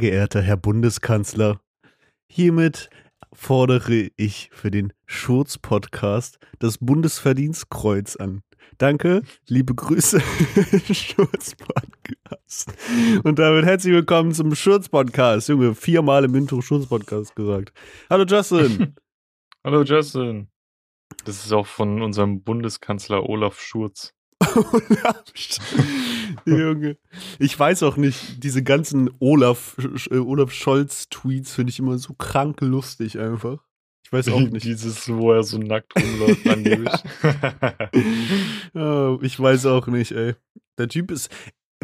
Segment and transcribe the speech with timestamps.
[0.00, 1.60] geehrter Herr Bundeskanzler,
[2.26, 2.88] hiermit
[3.34, 8.42] fordere ich für den Schurz-Podcast das Bundesverdienstkreuz an.
[8.78, 10.20] Danke, liebe Grüße,
[10.90, 12.72] Schurz-Podcast.
[13.24, 15.50] Und damit herzlich willkommen zum Schurz-Podcast.
[15.50, 17.74] Junge, viermal im Intro Schurz-Podcast gesagt.
[18.08, 18.96] Hallo Justin.
[19.64, 20.48] Hallo Justin.
[21.26, 24.14] Das ist auch von unserem Bundeskanzler Olaf Schurz.
[26.46, 26.96] Junge.
[27.38, 29.76] Ich weiß auch nicht, diese ganzen Olaf,
[30.10, 33.64] äh, Olaf Scholz-Tweets finde ich immer so krank lustig einfach.
[34.04, 34.64] Ich weiß auch nicht.
[34.64, 36.92] Dieses, wo er so nackt rumläuft, angeblich.
[38.74, 40.34] oh, ich weiß auch nicht, ey.
[40.78, 41.30] Der Typ ist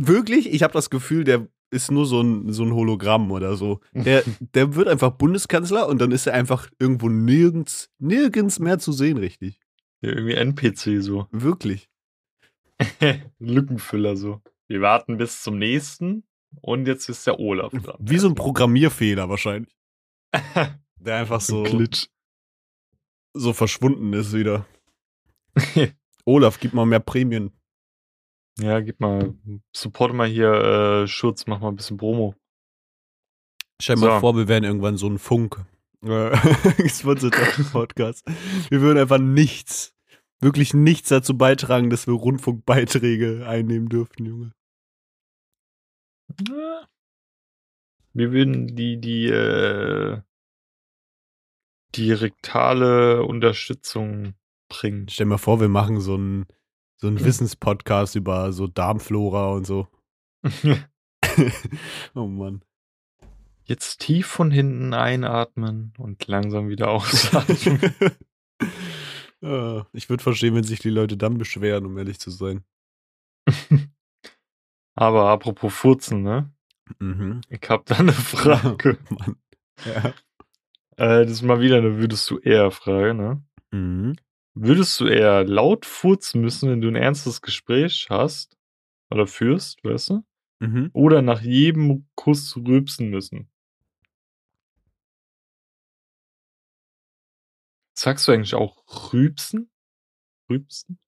[0.00, 3.80] wirklich, ich habe das Gefühl, der ist nur so ein, so ein Hologramm oder so.
[3.92, 4.22] Der,
[4.54, 9.18] der wird einfach Bundeskanzler und dann ist er einfach irgendwo nirgends, nirgends mehr zu sehen,
[9.18, 9.60] richtig.
[10.00, 11.26] Ja, irgendwie NPC so.
[11.32, 11.88] Wirklich.
[13.38, 14.42] Lückenfüller so.
[14.68, 16.24] Wir warten bis zum nächsten
[16.60, 17.96] und jetzt ist der Olaf dran.
[17.98, 19.74] Wie so ein Programmierfehler wahrscheinlich.
[20.96, 22.08] der einfach so, Glitch.
[23.32, 24.66] so verschwunden ist wieder.
[26.24, 27.52] Olaf, gib mal mehr Prämien.
[28.58, 29.34] Ja, gib mal,
[29.74, 32.34] support mal hier äh, Schutz, mach mal ein bisschen Promo.
[33.80, 35.64] Stell dir mal vor, wir wären irgendwann so ein Funk.
[36.78, 38.24] Gesponserter Podcast.
[38.70, 39.94] Wir würden einfach nichts,
[40.40, 44.52] wirklich nichts dazu beitragen, dass wir Rundfunkbeiträge einnehmen dürften, Junge.
[48.12, 50.20] Wir würden die, die, äh,
[51.94, 54.34] die rektale Unterstützung
[54.68, 55.08] bringen.
[55.08, 56.46] Stell dir mal vor, wir machen so einen
[56.96, 59.86] so einen Wissenspodcast über so Darmflora und so.
[62.14, 62.62] oh Mann.
[63.64, 67.80] Jetzt tief von hinten einatmen und langsam wieder ausatmen.
[69.42, 72.64] Ah, ich würde verstehen, wenn sich die Leute dann beschweren, um ehrlich zu sein.
[74.94, 76.50] Aber apropos Furzen, ne?
[77.00, 77.42] Mhm.
[77.50, 78.98] Ich hab da eine Frage.
[79.10, 79.36] Mann.
[79.84, 80.14] Ja.
[80.98, 83.42] Äh, das ist mal wieder eine würdest du eher Frage, ne?
[83.70, 84.16] Mhm.
[84.54, 88.56] Würdest du eher laut furzen müssen, wenn du ein ernstes Gespräch hast
[89.10, 90.24] oder führst, weißt du?
[90.60, 90.90] Mhm.
[90.94, 93.50] Oder nach jedem Kuss rülpsen müssen?
[97.98, 99.70] Sagst du eigentlich auch rübsen?
[100.50, 100.98] Rübsen?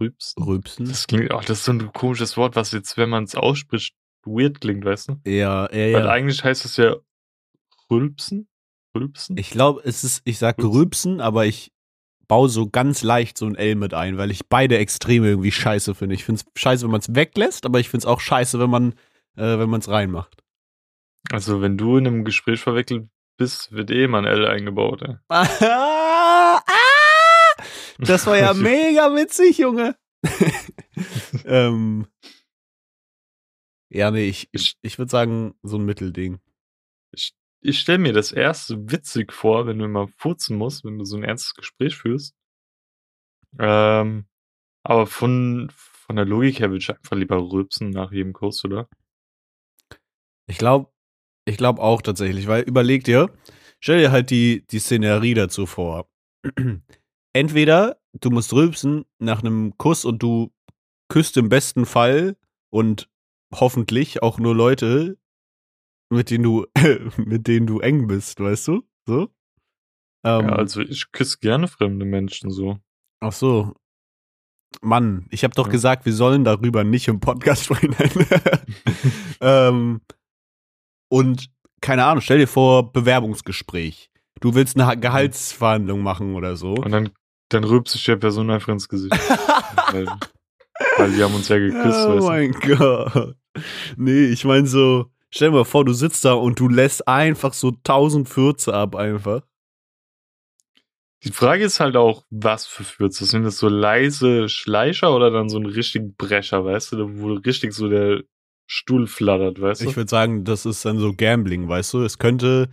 [0.00, 0.42] Rübsen?
[0.42, 0.86] Rülpsen?
[0.88, 3.94] Das klingt, ach, das ist so ein komisches Wort, was jetzt, wenn man es ausspricht,
[4.24, 5.20] weird klingt, weißt du?
[5.24, 6.08] Ja, ja, Weil ja.
[6.08, 6.96] eigentlich heißt es ja
[7.90, 8.48] rülpsen?
[8.94, 9.36] Rülpsen?
[9.36, 10.72] Ich glaube, es ist, ich sag Rülpsen.
[10.72, 11.72] Rülpsen, aber ich
[12.28, 15.94] baue so ganz leicht so ein L mit ein, weil ich beide Extreme irgendwie scheiße
[15.94, 16.14] finde.
[16.14, 18.70] Ich finde es scheiße, wenn man es weglässt, aber ich finde es auch scheiße, wenn
[18.70, 18.92] man
[19.36, 20.42] äh, wenn man es reinmacht.
[21.30, 23.08] Also, wenn du in einem Gespräch verwickelt
[23.42, 25.16] bist, wird eh immer ein L eingebaut, ey.
[25.28, 25.42] Ah,
[26.64, 27.62] ah,
[27.98, 29.96] das war ja mega witzig, Junge.
[31.44, 32.06] ähm,
[33.90, 36.40] ja, nee, ich, ich, ich würde sagen, so ein Mittelding.
[37.64, 41.16] Ich stelle mir das erste witzig vor, wenn du immer furzen musst, wenn du so
[41.16, 42.34] ein ernstes Gespräch führst.
[43.58, 44.26] Ähm,
[44.84, 48.88] aber von, von der Logik her würde ich einfach lieber rülpsen nach jedem Kurs, oder?
[50.48, 50.91] Ich glaube,
[51.44, 53.30] ich glaube auch tatsächlich, weil überleg dir,
[53.80, 56.08] stell dir halt die, die Szenerie dazu vor.
[57.34, 60.52] Entweder du musst rülpsen nach einem Kuss und du
[61.08, 62.36] küsst im besten Fall
[62.70, 63.08] und
[63.54, 65.18] hoffentlich auch nur Leute,
[66.10, 66.66] mit denen du,
[67.16, 68.82] mit denen du eng bist, weißt du?
[69.06, 69.28] So?
[70.24, 72.78] Ähm, ja, also ich küsse gerne fremde Menschen so.
[73.20, 73.74] Ach so.
[74.80, 75.72] Mann, ich habe doch Ja.
[75.72, 77.94] gesagt, wir sollen darüber nicht im Podcast sprechen.
[79.40, 80.00] ähm,
[81.12, 81.50] und
[81.82, 84.10] keine Ahnung, stell dir vor, Bewerbungsgespräch.
[84.40, 86.74] Du willst eine Ha- Gehaltsverhandlung machen oder so.
[86.74, 87.10] Und dann,
[87.50, 89.12] dann rülpse ich der Person einfach ins Gesicht.
[89.92, 90.06] weil,
[90.96, 92.28] weil wir haben uns ja geküsst, oh weißt du.
[92.28, 93.36] mein Gott.
[93.96, 97.52] Nee, ich meine so, stell dir mal vor, du sitzt da und du lässt einfach
[97.52, 99.42] so 1000 Fürze ab einfach.
[101.24, 103.26] Die Frage ist halt auch, was für Fürze?
[103.26, 107.74] Sind das so leise Schleicher oder dann so ein richtigen Brecher, weißt du, wo richtig
[107.74, 108.22] so der
[108.66, 109.90] Stuhl flattert, weißt du?
[109.90, 112.02] Ich würde sagen, das ist dann so Gambling, weißt du?
[112.02, 112.68] Es könnte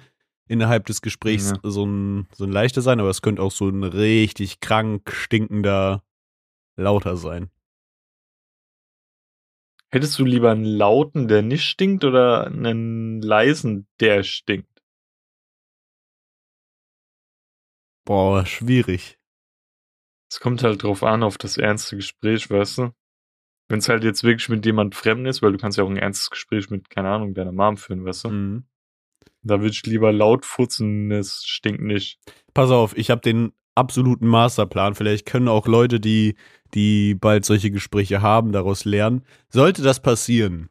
[0.47, 1.59] innerhalb des Gesprächs Ja.
[1.63, 6.03] so, ein, so ein leichter sein, aber es könnte auch so ein richtig krank stinkender
[6.75, 7.51] lauter sein.
[9.91, 14.83] Hättest du lieber einen lauten, der nicht stinkt, oder einen leisen, der stinkt?
[18.05, 19.19] Boah, schwierig.
[20.31, 22.91] Es kommt halt drauf an, auf das ernste Gespräch, weißt du?
[23.69, 25.97] Wenn es halt jetzt wirklich mit jemand Fremden ist, weil du kannst ja auch ein
[25.97, 28.29] ernstes Gespräch mit, keine Ahnung, deiner Mom führen, weißt du?
[28.29, 28.63] Mhm.
[29.43, 32.19] Da würde ich lieber laut furzen, es stinkt nicht.
[32.53, 34.95] Pass auf, ich habe den absoluten Masterplan.
[34.95, 36.35] Vielleicht können auch Leute, die,
[36.73, 39.23] die bald solche Gespräche haben, daraus lernen.
[39.49, 40.69] Sollte das passieren,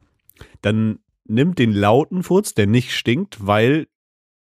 [0.61, 3.87] dann nimmt den lauten Furz, der nicht stinkt, weil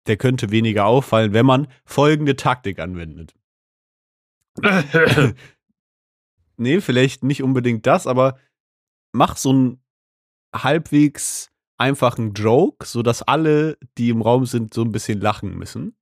[0.06, 3.34] der könnte weniger auffallen, wenn man folgende Taktik anwendet.
[6.58, 8.38] nee, vielleicht nicht unbedingt das, aber
[9.14, 9.84] mach so einen
[10.56, 15.96] halbwegs einfachen Joke, sodass alle, die im Raum sind, so ein bisschen lachen müssen.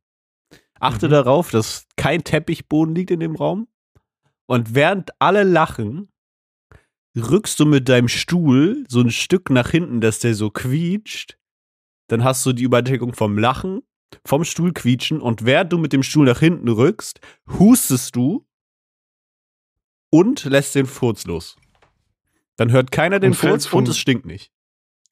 [0.79, 1.11] Achte Mhm.
[1.11, 3.67] darauf, dass kein Teppichboden liegt in dem Raum.
[4.47, 6.09] Und während alle lachen,
[7.17, 11.37] rückst du mit deinem Stuhl so ein Stück nach hinten, dass der so quietscht.
[12.09, 13.81] Dann hast du die Überdeckung vom Lachen,
[14.25, 17.21] vom Stuhl quietschen und während du mit dem Stuhl nach hinten rückst,
[17.59, 18.45] hustest du
[20.11, 21.55] und lässt den Furz los.
[22.57, 24.51] Dann hört keiner den Und Furz und vom- es stinkt nicht.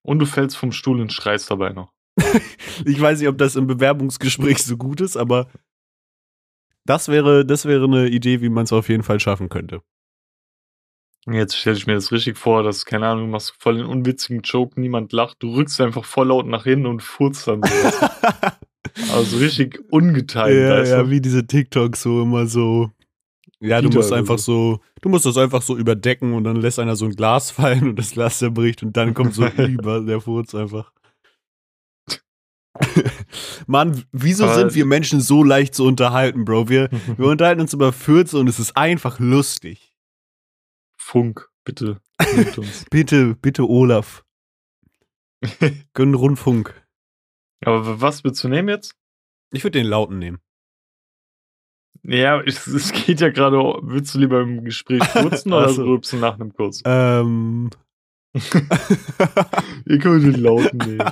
[0.04, 1.92] Und du fällst vom Stuhl und schreist dabei noch.
[2.86, 5.48] Ich weiß nicht, ob das im Bewerbungsgespräch so gut ist, aber
[6.86, 9.82] das wäre, das wäre eine Idee, wie man es auf jeden Fall schaffen könnte.
[11.26, 13.86] Und Jetzt stelle ich mir das richtig vor, dass, keine Ahnung, du machst voll den
[13.86, 17.70] unwitzigen Joke, niemand lacht, du rückst einfach voll laut nach hinten und furzt dann so.
[19.14, 20.56] also richtig ungeteilt.
[20.58, 22.92] ja, ja, wie diese TikToks so immer so.
[23.62, 26.96] Ja, du musst einfach so, du musst das einfach so überdecken und dann lässt einer
[26.96, 30.56] so ein Glas fallen und das Glas zerbricht und dann kommt so über der Furz
[30.56, 30.94] einfach.
[33.68, 36.70] Mann, wieso Aber- sind wir Menschen so leicht zu unterhalten, Bro?
[36.70, 39.94] Wir, wir unterhalten uns über Fürze und es ist einfach lustig.
[40.98, 42.00] Funk, bitte.
[42.90, 44.24] Bitte, bitte, Olaf.
[45.94, 46.74] Gönn Rundfunk.
[47.66, 48.96] Aber was willst du nehmen jetzt?
[49.52, 50.40] Ich würde den Lauten nehmen.
[52.04, 55.84] Ja, es, geht ja gerade, willst du lieber im Gespräch furzen Ach oder so.
[55.84, 56.82] rülpsen nach einem Kurs?
[56.86, 57.70] Ähm.
[58.34, 61.12] Ihr könnt den Lauten nehmen.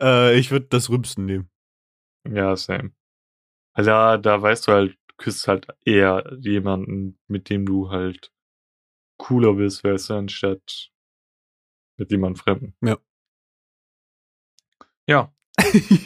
[0.00, 1.50] äh, ich würde das Rübsen nehmen.
[2.28, 2.92] Ja, same.
[3.72, 8.32] Also da, da weißt du halt, du küsst halt eher jemanden, mit dem du halt
[9.18, 10.90] cooler bist, weißt du, anstatt
[11.98, 12.74] mit jemandem Fremden.
[12.82, 12.98] Ja.
[15.08, 15.32] Ja.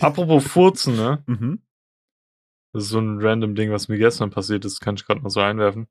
[0.00, 1.22] Apropos Furzen, ne?
[1.26, 1.62] mhm.
[2.72, 5.30] Das ist so ein random Ding, was mir gestern passiert ist, kann ich gerade mal
[5.30, 5.88] so einwerfen.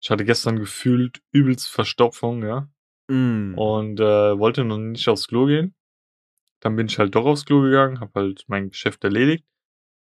[0.00, 2.68] Ich hatte gestern gefühlt übelst Verstopfung, ja.
[3.08, 3.54] Mm.
[3.56, 5.74] Und äh, wollte noch nicht aufs Klo gehen.
[6.60, 9.44] Dann bin ich halt doch aufs Klo gegangen, habe halt mein Geschäft erledigt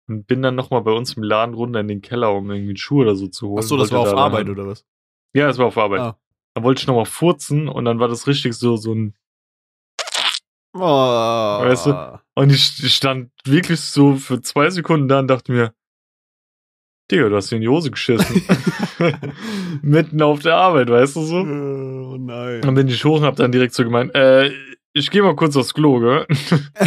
[0.09, 2.77] und bin dann nochmal bei uns im Laden runter in den Keller, um irgendwie einen
[2.77, 3.59] Schuh oder so zu holen.
[3.59, 4.85] Achso, das Wollte war auf da dann Arbeit, halt- oder was?
[5.33, 6.01] Ja, das war auf Arbeit.
[6.01, 6.19] Ah.
[6.55, 9.15] Dann wollte ich nochmal furzen und dann war das richtig so, so ein.
[10.73, 10.81] Oh.
[10.81, 11.87] Weißt
[12.35, 15.75] Und ich, ich stand wirklich so für zwei Sekunden da und dachte mir,
[17.11, 18.43] Digga, du hast dir in die Hose geschissen.
[19.83, 21.39] Mitten auf der Arbeit, weißt du so?
[21.41, 22.61] Oh nein.
[22.63, 24.51] Dann bin ich hoch und hab dann direkt so gemeint, äh,
[24.93, 26.27] ich gehe mal kurz aufs Klo, gell?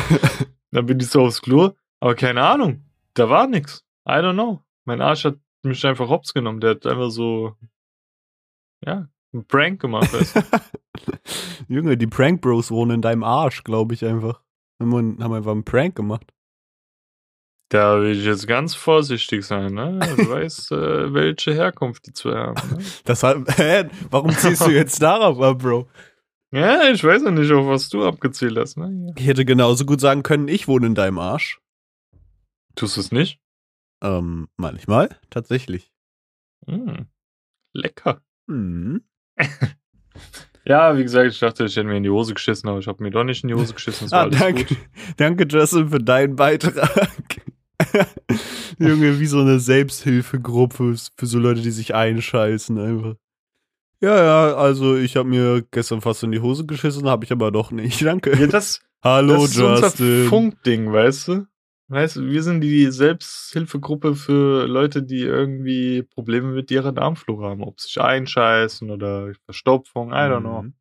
[0.71, 3.85] dann bin ich so aufs Klo, aber keine Ahnung, da war nix.
[4.07, 4.61] I don't know.
[4.85, 6.59] Mein Arsch hat mich einfach hops genommen.
[6.59, 7.55] Der hat einfach so,
[8.85, 10.41] ja, einen Prank gemacht, weißt du?
[11.73, 14.41] Junge, die Prank Bros wohnen in deinem Arsch, glaube ich einfach.
[14.79, 16.33] Haben, haben einfach einen Prank gemacht.
[17.73, 19.97] Da will ich jetzt ganz vorsichtig sein, ne?
[20.15, 22.69] Du weißt, äh, welche Herkunft die zwei haben.
[22.69, 22.83] Ne?
[23.03, 23.89] Das hat, hä?
[24.11, 25.89] Warum ziehst du jetzt darauf ab, Bro?
[26.51, 29.11] Ja, ich weiß ja nicht, auf was du abgezielt hast, ne?
[29.17, 31.61] Ich hätte genauso gut sagen können, ich wohne in deinem Arsch.
[32.75, 33.39] Tust du es nicht?
[34.03, 35.91] Ähm, manchmal, tatsächlich.
[36.67, 37.07] Hm.
[37.73, 38.21] Lecker.
[38.47, 39.01] Hm.
[40.65, 43.03] Ja, wie gesagt, ich dachte, ich hätte mir in die Hose geschissen, aber ich habe
[43.03, 44.07] mir doch nicht in die Hose geschissen.
[44.11, 44.77] Ah, danke, gut.
[45.17, 47.11] danke, Justin, für deinen Beitrag.
[48.79, 53.15] Junge, wie so eine Selbsthilfegruppe für so Leute, die sich einscheißen einfach.
[54.01, 57.51] Ja, ja, also ich habe mir gestern fast in die Hose geschissen, habe ich aber
[57.51, 58.01] doch nicht.
[58.05, 58.37] Danke.
[58.37, 60.27] Ja, das, Hallo, das ist unser Justin.
[60.27, 61.45] Funkding, weißt du?
[61.89, 67.63] Weißt du, wir sind die Selbsthilfegruppe für Leute, die irgendwie Probleme mit ihrer Darmflora haben.
[67.63, 70.63] Ob sich einscheißen oder Verstopfung, I don't know.
[70.63, 70.73] Mhm.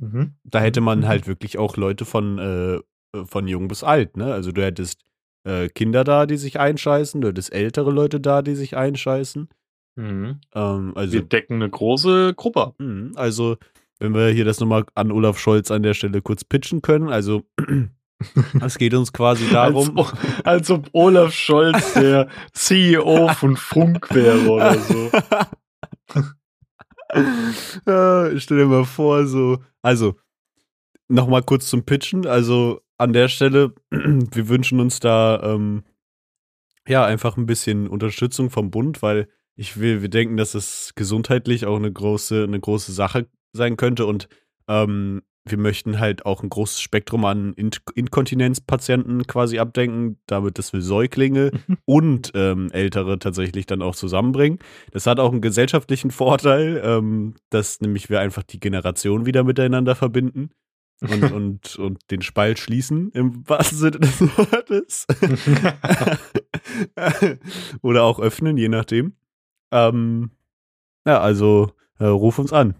[0.00, 0.34] Mhm.
[0.44, 2.80] Da hätte man halt wirklich auch Leute von, äh,
[3.24, 4.32] von jung bis alt, ne?
[4.32, 5.02] Also du hättest
[5.44, 9.48] äh, Kinder da, die sich einscheißen, du hättest ältere Leute da, die sich einscheißen.
[9.96, 10.40] Mhm.
[10.54, 12.74] Ähm, also, Wir decken eine große Gruppe ab.
[12.78, 13.56] mh, also,
[13.98, 17.42] wenn wir hier das nochmal an Olaf Scholz an der Stelle kurz pitchen können, also
[18.64, 19.98] es geht uns quasi darum.
[19.98, 20.12] Als,
[20.44, 25.10] als ob Olaf Scholz der CEO von Funk wäre oder so.
[27.90, 30.16] äh, stell dir mal vor, so, also,
[31.08, 32.26] nochmal kurz zum Pitchen.
[32.26, 35.84] Also, an der Stelle, wir wünschen uns da, ähm,
[36.86, 41.66] ja, einfach ein bisschen Unterstützung vom Bund, weil ich will, wir denken, dass es gesundheitlich
[41.66, 44.28] auch eine große, eine große Sache sein könnte und
[44.68, 50.74] ähm, wir möchten halt auch ein großes Spektrum an Int Inkontinenzpatienten quasi abdenken, damit dass
[50.74, 51.50] wir Säuglinge
[51.86, 54.58] und ähm, Ältere tatsächlich dann auch zusammenbringen.
[54.92, 59.94] Das hat auch einen gesellschaftlichen Vorteil, ähm, dass nämlich wir einfach die Generation wieder miteinander
[59.94, 60.50] verbinden
[61.00, 65.06] und, und, und den Spalt schließen, im wahrsten Sinne des Wortes.
[67.82, 69.14] Oder auch öffnen, je nachdem.
[69.70, 70.30] Ähm,
[71.06, 72.74] ja, also äh, ruf uns an.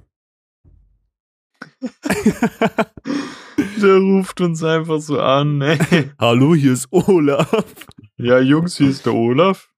[3.83, 5.61] Der ruft uns einfach so an.
[5.63, 6.11] Ey.
[6.19, 7.87] Hallo, hier ist Olaf.
[8.17, 9.70] Ja, Jungs, hier ist der Olaf.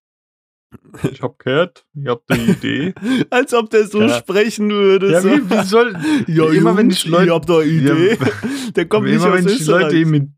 [1.10, 2.94] Ich hab gehört, ihr habt eine Idee.
[3.30, 4.08] Als ob der so Ja.
[4.18, 5.10] sprechen würde.
[5.12, 5.30] Ja, so.
[5.30, 5.94] wie, wie soll.
[6.26, 8.18] ja immer wenn Jungs, ich Leute- ihr habt da eine Idee.
[8.20, 8.26] Ja,
[8.76, 10.28] der kommt nicht immer aus wenn ich Leute imit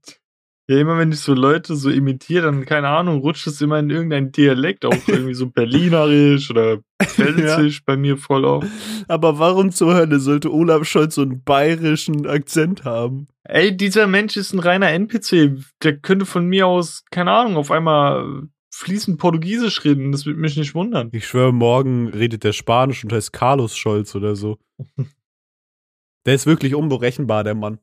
[0.66, 3.90] ja, immer wenn ich so Leute so imitiere, dann, keine Ahnung, rutscht es immer in
[3.90, 8.64] irgendein Dialekt, auch irgendwie so berlinerisch oder pfälzisch bei mir voll auf.
[9.06, 13.28] Aber warum zur Hölle sollte Olaf Scholz so einen bayerischen Akzent haben?
[13.42, 15.58] Ey, dieser Mensch ist ein reiner NPC.
[15.82, 20.12] Der könnte von mir aus, keine Ahnung, auf einmal fließend Portugiesisch reden.
[20.12, 21.10] Das würde mich nicht wundern.
[21.12, 24.58] Ich schwöre, morgen redet der Spanisch und heißt Carlos Scholz oder so.
[26.26, 27.80] Der ist wirklich unberechenbar, der Mann.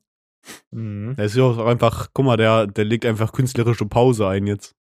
[0.72, 1.14] Mhm.
[1.14, 4.74] Der ist ja auch einfach, guck mal, der, der legt einfach künstlerische Pause ein jetzt.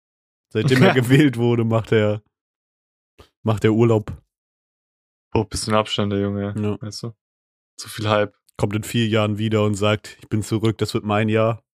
[0.52, 2.22] Seitdem er gewählt wurde, macht er,
[3.42, 4.16] macht er Urlaub.
[5.34, 6.54] Oh, bisschen Abstand, der Junge.
[6.56, 6.80] Ja.
[6.80, 7.12] Weißt du?
[7.76, 8.34] Zu viel Hype.
[8.56, 11.64] Kommt in vier Jahren wieder und sagt, ich bin zurück, das wird mein Jahr.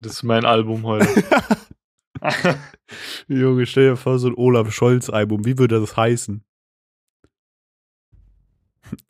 [0.00, 1.06] Das ist mein Album heute.
[3.28, 6.44] Junge, stell dir vor, so ein Olaf Scholz-Album, wie würde das heißen?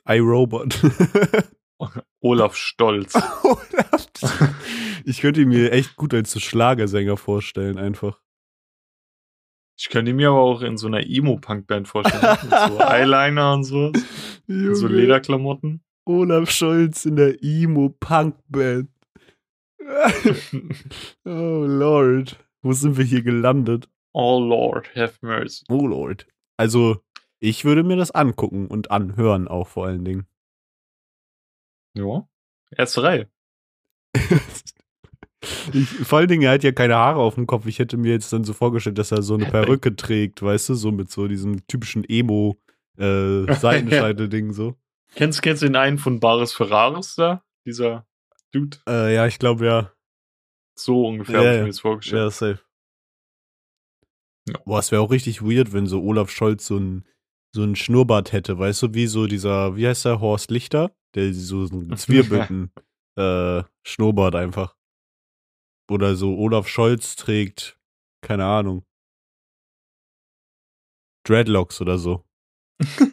[0.07, 0.81] iRobot.
[2.21, 3.14] Olaf Stolz.
[3.42, 4.09] Olaf.
[5.04, 8.21] Ich könnte ihn mir echt gut als so Schlagersänger vorstellen, einfach.
[9.76, 12.38] Ich könnte ihn mir aber auch in so einer Emo-Punk-Band vorstellen.
[12.42, 13.92] mit so Eyeliner und so.
[14.47, 15.83] So Lederklamotten.
[16.04, 18.88] Olaf Scholz in der Emo-Punk-Band.
[21.25, 22.37] oh Lord.
[22.62, 23.88] Wo sind wir hier gelandet?
[24.12, 25.64] Oh Lord, have mercy.
[25.69, 26.26] Oh Lord.
[26.57, 27.02] Also,
[27.40, 30.26] ich würde mir das angucken und anhören auch vor allen Dingen.
[31.95, 32.28] Ja.
[32.71, 33.28] Erste Reihe.
[35.73, 37.66] Ich, vor allen Dingen, er hat ja keine Haare auf dem Kopf.
[37.66, 40.75] Ich hätte mir jetzt dann so vorgestellt, dass er so eine Perücke trägt, weißt du,
[40.75, 44.76] so mit so diesem typischen Emo-Seitenscheitel-Ding so.
[45.16, 47.42] Kennst, kennst du den einen von Baris Ferraris da?
[47.66, 48.07] Dieser
[48.52, 48.76] Dude?
[48.88, 49.90] Äh, ja, ich glaube ja.
[50.79, 51.62] So ungefähr Ja, habe ich ja.
[51.62, 52.23] mir das vorgestellt.
[52.23, 52.61] Ja, safe.
[54.49, 54.59] Ja.
[54.64, 57.07] Boah, es wäre auch richtig weird, wenn so Olaf Scholz so ein,
[57.55, 60.95] so ein Schnurrbart hätte, weißt du, wie so dieser, wie heißt der, Horst Lichter?
[61.14, 62.73] Der so einen Zwierbücken
[63.17, 64.76] äh, Schnurrbart einfach.
[65.91, 67.79] Oder so Olaf Scholz trägt,
[68.23, 68.85] keine Ahnung.
[71.25, 72.25] Dreadlocks oder so.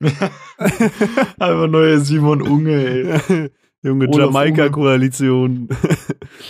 [0.00, 3.50] Einfach neue Simon Unge, ey.
[3.82, 5.68] Junge Jamaika-Koalition.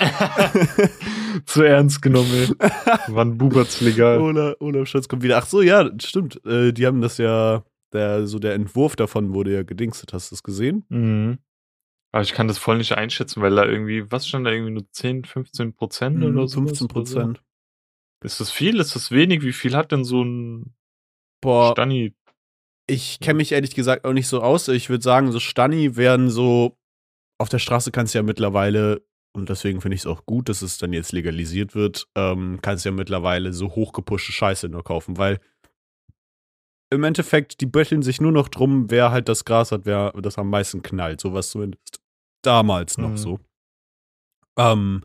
[1.46, 2.48] Zu ernst genommen, ey.
[3.08, 4.20] Wann bubert's legal?
[4.20, 5.38] Olaf, Olaf Scholz kommt wieder.
[5.38, 6.44] Ach so, ja, stimmt.
[6.44, 10.12] Äh, die haben das ja, der, so der Entwurf davon wurde ja gedingstet.
[10.12, 10.84] Hast du das gesehen?
[10.88, 11.38] Mhm.
[12.12, 14.90] Aber ich kann das voll nicht einschätzen, weil da irgendwie, was stand da irgendwie nur
[14.90, 16.60] 10, 15 Prozent Mhm, oder so?
[16.60, 17.42] 15 Prozent.
[18.24, 18.80] Ist das viel?
[18.80, 19.42] Ist das wenig?
[19.42, 20.74] Wie viel hat denn so ein
[21.40, 22.12] Boah, Stani?
[22.88, 24.66] ich kenne mich ehrlich gesagt auch nicht so aus.
[24.68, 26.76] Ich würde sagen, so Stani werden so,
[27.40, 30.62] auf der Straße kannst du ja mittlerweile, und deswegen finde ich es auch gut, dass
[30.62, 35.16] es dann jetzt legalisiert wird, ähm, kannst du ja mittlerweile so hochgepushte Scheiße nur kaufen,
[35.16, 35.38] weil
[36.92, 40.38] im Endeffekt, die betteln sich nur noch drum, wer halt das Gras hat, wer das
[40.38, 41.20] am meisten knallt.
[41.20, 42.00] Sowas zumindest
[42.42, 43.16] damals noch Mhm.
[43.16, 43.40] so.
[44.58, 45.04] Ähm,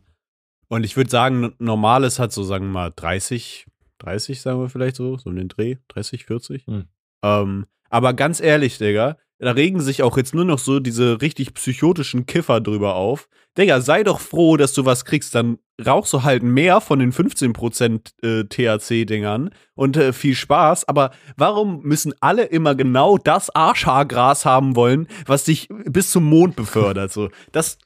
[0.67, 3.67] und ich würde sagen, normales hat so, sagen wir mal, 30,
[3.99, 6.65] 30, sagen wir vielleicht so, so in den Dreh, 30, 40.
[6.67, 6.87] Mhm.
[7.23, 11.53] Ähm, aber ganz ehrlich, Digga, da regen sich auch jetzt nur noch so diese richtig
[11.53, 13.27] psychotischen Kiffer drüber auf.
[13.57, 17.11] Digga, sei doch froh, dass du was kriegst, dann rauchst du halt mehr von den
[17.11, 20.87] 15% äh, THC-Dingern und äh, viel Spaß.
[20.87, 26.55] Aber warum müssen alle immer genau das Arschhaargras haben wollen, was dich bis zum Mond
[26.55, 27.11] befördert?
[27.11, 27.77] So, das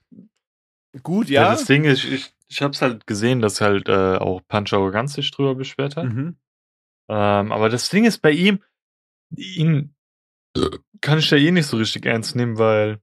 [1.04, 1.52] gut, Ja, ja.
[1.52, 5.30] das Ding ist, ich, ich hab's halt gesehen, dass halt äh, auch Punch Arroganz sich
[5.32, 6.06] drüber beschwert hat.
[6.06, 6.36] mhm.
[7.12, 8.60] Ähm, aber das Ding ist bei ihm,
[9.36, 9.96] ihn
[11.02, 13.02] kann ich da eh nicht so richtig ernst nehmen, weil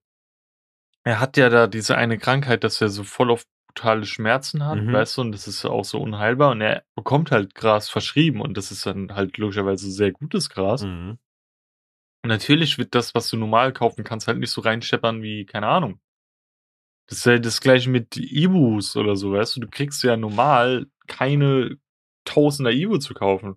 [1.05, 4.79] er hat ja da diese eine Krankheit, dass er so voll auf brutale Schmerzen hat,
[4.79, 4.93] Mhm.
[4.93, 8.57] weißt du, und das ist auch so unheilbar und er bekommt halt Gras verschrieben und
[8.57, 10.83] das ist dann halt logischerweise sehr gutes Gras.
[10.83, 11.19] Mhm.
[12.25, 15.69] Und natürlich wird das, was du normal kaufen kannst, halt nicht so reinscheppern wie, keine
[15.69, 16.01] Ahnung.
[17.09, 20.87] Das ist ja das gleiche mit Ibus oder so, weißt du, du kriegst ja normal
[21.07, 21.79] keine
[22.25, 23.57] Tausender Ibu zu kaufen.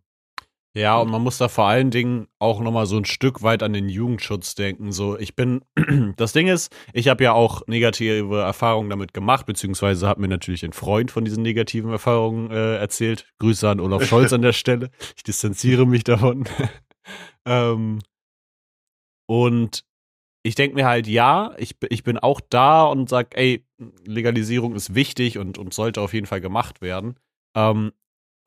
[0.75, 3.73] Ja, und man muss da vor allen Dingen auch nochmal so ein Stück weit an
[3.73, 4.91] den Jugendschutz denken.
[4.91, 5.61] So, ich bin,
[6.15, 10.63] das Ding ist, ich habe ja auch negative Erfahrungen damit gemacht, beziehungsweise hat mir natürlich
[10.63, 13.25] ein Freund von diesen negativen Erfahrungen äh, erzählt.
[13.39, 14.91] Grüße an Olaf Scholz an der Stelle.
[15.15, 16.47] Ich distanziere mich davon.
[17.45, 17.99] ähm,
[19.27, 19.83] und
[20.43, 23.65] ich denke mir halt, ja, ich, ich bin auch da und sag, ey,
[24.05, 27.15] Legalisierung ist wichtig und, und sollte auf jeden Fall gemacht werden.
[27.55, 27.91] Ähm,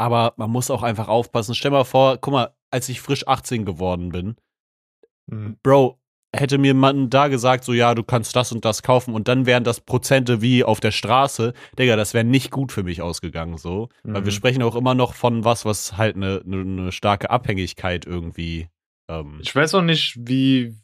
[0.02, 1.54] aber man muss auch einfach aufpassen.
[1.54, 4.35] Stell mal vor, guck mal, als ich frisch 18 geworden bin,
[5.26, 5.59] mhm.
[5.62, 6.00] Bro,
[6.35, 9.47] hätte mir man da gesagt, so ja, du kannst das und das kaufen und dann
[9.47, 13.59] wären das Prozente wie auf der Straße, Digga, das wäre nicht gut für mich ausgegangen,
[13.59, 13.90] so.
[14.02, 14.14] Mhm.
[14.14, 14.37] Weil wir mhm.
[14.37, 18.68] sprechen auch immer noch von was, was halt eine ne, ne starke Abhängigkeit irgendwie.
[19.09, 20.75] Ähm ich weiß auch nicht, wie,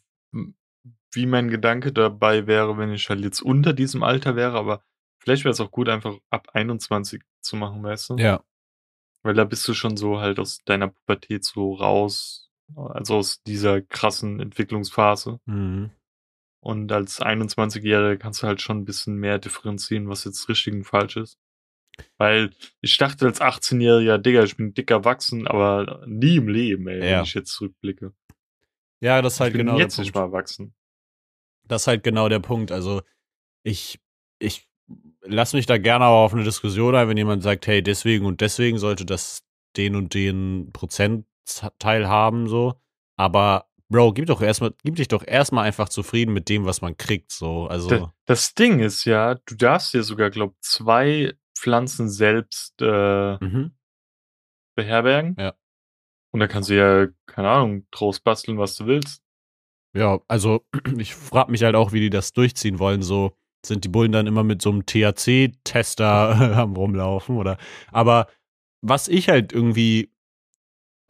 [1.12, 4.84] wie mein Gedanke dabei wäre, wenn ich halt jetzt unter diesem Alter wäre, aber
[5.18, 8.16] vielleicht wäre es auch gut, einfach ab 21 zu machen, weißt du?
[8.18, 8.44] Ja.
[9.22, 13.80] Weil da bist du schon so halt aus deiner Pubertät so raus, also aus dieser
[13.80, 15.40] krassen Entwicklungsphase.
[15.46, 15.90] Mhm.
[16.60, 20.84] Und als 21-Jähriger kannst du halt schon ein bisschen mehr differenzieren, was jetzt richtig und
[20.84, 21.38] falsch ist.
[22.16, 26.98] Weil ich dachte als 18-Jähriger, Digga, ich bin dick erwachsen, aber nie im Leben, ey,
[26.98, 27.16] ja.
[27.16, 28.12] wenn ich jetzt zurückblicke.
[29.00, 29.78] Ja, das ist halt ich bin genau.
[29.78, 30.74] Jetzt nicht mal erwachsen.
[31.64, 32.72] Das ist halt genau der Punkt.
[32.72, 33.02] Also
[33.62, 34.00] ich,
[34.38, 34.67] ich
[35.28, 38.40] lass mich da gerne auch auf eine Diskussion ein, wenn jemand sagt, hey, deswegen und
[38.40, 39.44] deswegen sollte das
[39.76, 42.80] den und den Prozentteil haben, so.
[43.16, 46.96] Aber Bro, gib doch erstmal, gib dich doch erstmal einfach zufrieden mit dem, was man
[46.96, 47.66] kriegt, so.
[47.68, 47.88] Also.
[47.88, 53.72] Das, das Ding ist ja, du darfst dir sogar, glaub, zwei Pflanzen selbst äh, mhm.
[54.76, 55.36] beherbergen.
[55.38, 55.54] Ja.
[56.32, 59.22] Und da kannst du ja, keine Ahnung, draus basteln, was du willst.
[59.96, 60.66] Ja, also
[60.98, 63.02] ich frage mich halt auch, wie die das durchziehen wollen.
[63.02, 67.58] So, sind die Bullen dann immer mit so einem THC-Tester am rumlaufen oder
[67.90, 68.28] aber
[68.80, 70.12] was ich halt irgendwie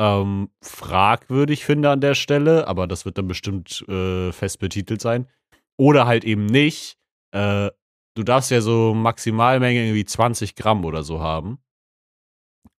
[0.00, 5.28] ähm, fragwürdig finde an der Stelle, aber das wird dann bestimmt äh, fest betitelt sein,
[5.76, 6.98] oder halt eben nicht,
[7.32, 7.70] äh,
[8.14, 11.58] du darfst ja so Maximalmenge irgendwie 20 Gramm oder so haben.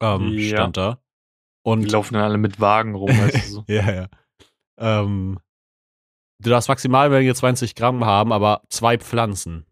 [0.01, 0.57] Ähm, ja.
[0.57, 1.03] Stand da.
[1.65, 3.65] Und die laufen dann alle mit Wagen rum, weißt du so.
[3.69, 4.09] ja, ja.
[4.79, 5.39] Ähm,
[6.41, 9.67] du darfst Maximalmenge 20 Gramm haben, aber zwei Pflanzen.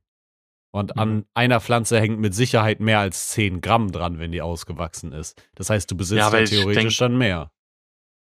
[0.72, 1.00] Und mhm.
[1.00, 5.42] an einer Pflanze hängt mit Sicherheit mehr als 10 Gramm dran, wenn die ausgewachsen ist.
[5.54, 7.50] Das heißt, du besitzt ja, ja theoretisch denk, dann mehr.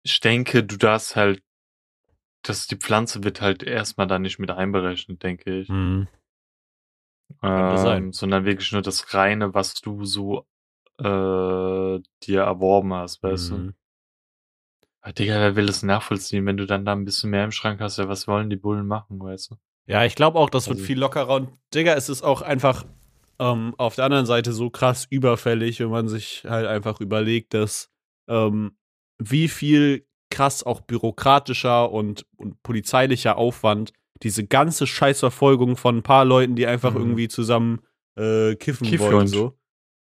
[0.04, 1.42] Ich denke, du darfst halt,
[2.42, 5.68] dass die Pflanze wird halt erstmal da nicht mit einberechnet, denke ich.
[5.68, 6.07] Mhm.
[7.42, 10.46] Ähm, sondern wirklich nur das reine, was du so
[10.98, 13.57] äh, dir erworben hast, weißt mhm.
[13.57, 13.74] du?
[15.04, 17.78] Aber Digga, wer will das nachvollziehen, wenn du dann da ein bisschen mehr im Schrank
[17.80, 17.98] hast?
[17.98, 19.56] Ja, was wollen die Bullen machen, weißt du?
[19.86, 21.34] Ja, ich glaube auch, das wird also viel lockerer.
[21.34, 22.86] Und Digga, es ist auch einfach
[23.38, 27.90] ähm, auf der anderen Seite so krass überfällig, wenn man sich halt einfach überlegt, dass
[28.28, 28.78] ähm,
[29.18, 36.24] wie viel krass auch bürokratischer und, und polizeilicher Aufwand diese ganze Scheißverfolgung von ein paar
[36.24, 37.00] Leuten, die einfach mhm.
[37.00, 37.82] irgendwie zusammen
[38.16, 39.12] äh, kiffen Kiffhund.
[39.12, 39.58] wollen, so.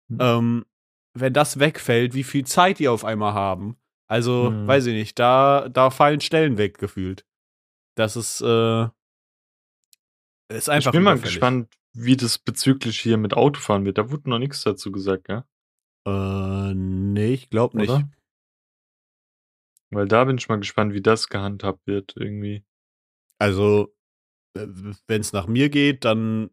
[0.09, 0.17] Mhm.
[0.19, 0.65] Ähm,
[1.13, 3.77] wenn das wegfällt, wie viel Zeit die auf einmal haben.
[4.09, 4.67] Also, mhm.
[4.67, 7.25] weiß ich nicht, da, da fallen Stellen weg, gefühlt.
[7.95, 8.87] Das ist, äh,
[10.51, 10.91] ist einfach.
[10.91, 13.97] Ich bin mal gespannt, wie das bezüglich hier mit Autofahren wird.
[13.97, 15.45] Da wurde noch nichts dazu gesagt, ja?
[16.07, 17.89] Äh, nee, ich glaube nicht.
[17.89, 18.09] Oder?
[19.91, 22.63] Weil da bin ich mal gespannt, wie das gehandhabt wird, irgendwie.
[23.37, 23.93] Also,
[24.55, 26.49] wenn es nach mir geht, dann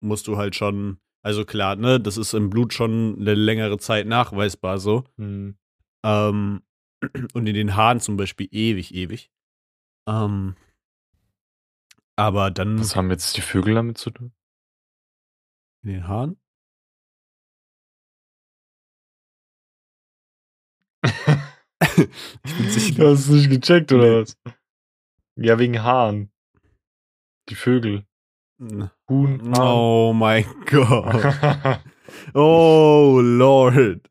[0.00, 4.06] musst du halt schon, also klar, ne, das ist im Blut schon eine längere Zeit
[4.06, 5.04] nachweisbar so.
[5.16, 5.56] Mhm.
[6.04, 6.62] Ähm,
[7.34, 9.30] und in den Haaren zum Beispiel ewig, ewig.
[10.08, 10.56] Ähm,
[12.16, 12.78] aber dann.
[12.78, 14.32] Was haben jetzt die Vögel damit zu tun?
[15.82, 16.36] In den Haaren?
[22.44, 22.94] ich bin sicher.
[22.94, 24.36] Du hast es nicht gecheckt, oder was?
[25.36, 26.30] Ja, wegen Haaren.
[27.48, 28.06] Die Vögel.
[29.08, 29.56] Huhn.
[29.56, 29.60] Hahn.
[29.60, 31.80] Oh mein Gott.
[32.34, 34.08] oh Lord.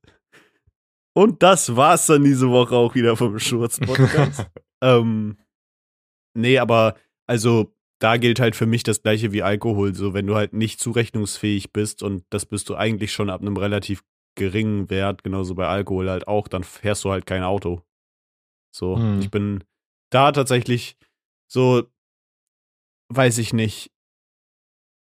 [1.14, 4.48] Und das war's dann diese Woche auch wieder vom Schurz-Podcast.
[4.82, 5.38] ähm,
[6.34, 6.96] nee, aber
[7.28, 9.94] also da gilt halt für mich das gleiche wie Alkohol.
[9.94, 13.58] So, wenn du halt nicht zurechnungsfähig bist und das bist du eigentlich schon ab einem
[13.58, 14.04] relativ
[14.36, 17.84] geringen Wert, genauso bei Alkohol halt auch, dann fährst du halt kein Auto.
[18.74, 19.20] So, hm.
[19.20, 19.64] ich bin
[20.10, 20.98] da tatsächlich
[21.48, 21.84] so,
[23.10, 23.91] weiß ich nicht,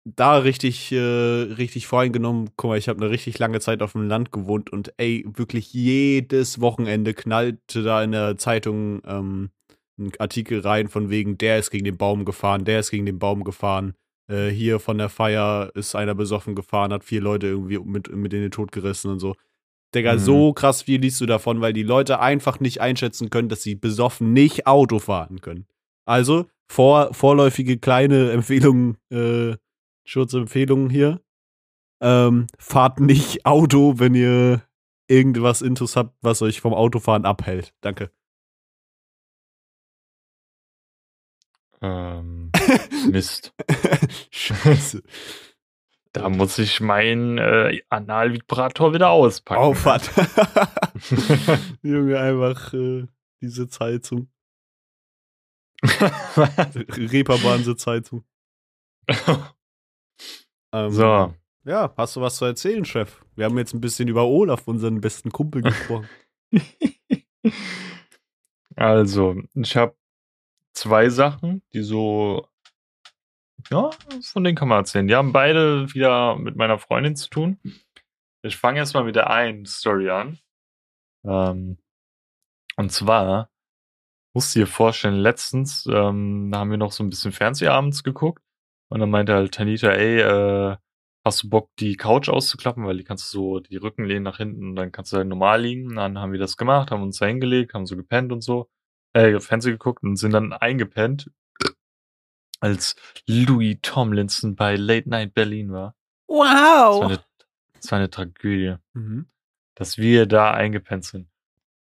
[0.05, 2.51] da richtig, äh, richtig voreingenommen.
[2.57, 5.73] Guck mal, ich habe eine richtig lange Zeit auf dem Land gewohnt und ey, wirklich
[5.73, 9.51] jedes Wochenende knallte da in der Zeitung ähm,
[9.99, 13.19] ein Artikel rein von wegen, der ist gegen den Baum gefahren, der ist gegen den
[13.19, 13.95] Baum gefahren.
[14.29, 18.33] Äh, hier von der Feier ist einer besoffen gefahren, hat vier Leute irgendwie mit, mit
[18.33, 19.35] in den Tod gerissen und so.
[19.95, 20.19] Digga, Mhm.
[20.19, 23.75] so krass viel liest du davon, weil die Leute einfach nicht einschätzen können, dass sie
[23.75, 25.67] besoffen nicht Auto fahren können.
[26.07, 29.57] Also, vor, vorläufige kleine Empfehlungen, äh,
[30.05, 31.21] Schutzempfehlungen hier.
[32.01, 34.63] Ähm, fahrt nicht Auto, wenn ihr
[35.09, 37.75] irgendwas Intus habt, was euch vom Autofahren abhält.
[37.81, 38.11] Danke.
[41.81, 42.53] Ähm,
[43.11, 43.55] Mist.
[44.31, 45.03] Scheiße.
[46.15, 49.63] Da muss ich meinen äh, Analvibrator wieder auspacken.
[49.63, 50.11] Aufwand.
[51.83, 53.07] Junge, einfach äh,
[53.41, 54.29] diese Zeitung.
[55.83, 58.25] Reeperbahn-Sitzheizung.
[60.73, 63.23] Ähm, so, Ja, hast du was zu erzählen, Chef?
[63.37, 66.09] Wir haben jetzt ein bisschen über Olaf, unseren besten Kumpel, gesprochen.
[68.77, 69.95] also, ich habe
[70.73, 72.49] zwei Sachen, die so,
[73.71, 73.91] ja,
[74.23, 75.07] von denen kann man erzählen.
[75.07, 77.59] Die haben beide wieder mit meiner Freundin zu tun.
[78.43, 80.39] Ich fange erstmal mit der einen Story an.
[81.25, 81.79] Ähm,
[82.77, 83.51] und zwar,
[84.35, 88.43] musst du dir vorstellen, letztens ähm, haben wir noch so ein bisschen Fernsehabends geguckt
[88.93, 90.77] und dann meinte halt Tanita, ey, äh,
[91.25, 94.39] hast du Bock, die Couch auszuklappen, weil die kannst du so die Rücken lehnen nach
[94.39, 95.89] hinten und dann kannst du halt normal liegen.
[95.89, 98.69] Und dann haben wir das gemacht, haben uns da hingelegt, haben so gepennt und so,
[99.15, 101.31] äh, Fernsehen geguckt und sind dann eingepennt,
[102.61, 105.95] als Louis Tomlinson bei Late Night Berlin war.
[106.29, 107.13] Das war Wow!
[107.13, 107.25] eine,
[107.75, 109.27] das war eine Tragödie Mhm.
[109.75, 111.29] dass wir da eingepennt sind.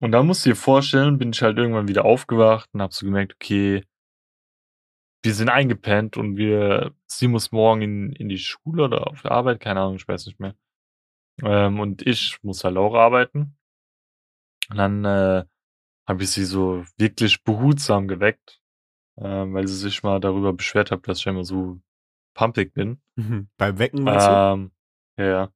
[0.01, 3.07] Und dann musst du dir vorstellen, bin ich halt irgendwann wieder aufgewacht und hab so
[3.07, 3.85] gemerkt, okay,
[5.23, 9.31] wir sind eingepennt und wir, sie muss morgen in, in die Schule oder auf der
[9.33, 10.57] Arbeit, keine Ahnung, ich weiß nicht mehr.
[11.43, 13.57] Ähm, und ich muss halt auch arbeiten.
[14.71, 15.45] Und dann äh,
[16.07, 18.61] habe ich sie so wirklich behutsam geweckt,
[19.19, 21.81] ähm, weil sie sich mal darüber beschwert hat, dass ich immer so
[22.35, 23.01] pumpig bin.
[23.17, 23.49] Mhm.
[23.57, 24.33] Beim Wecken meinst du?
[24.33, 24.71] Ähm,
[25.19, 25.53] ja, ja.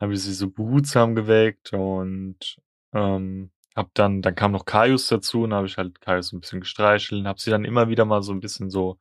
[0.00, 2.58] Habe ich sie so behutsam geweckt und
[2.92, 6.60] ähm, hab dann, dann kam noch Kaius dazu und habe ich halt Kaius ein bisschen
[6.60, 8.98] gestreichelt und hab sie dann immer wieder mal so ein bisschen so,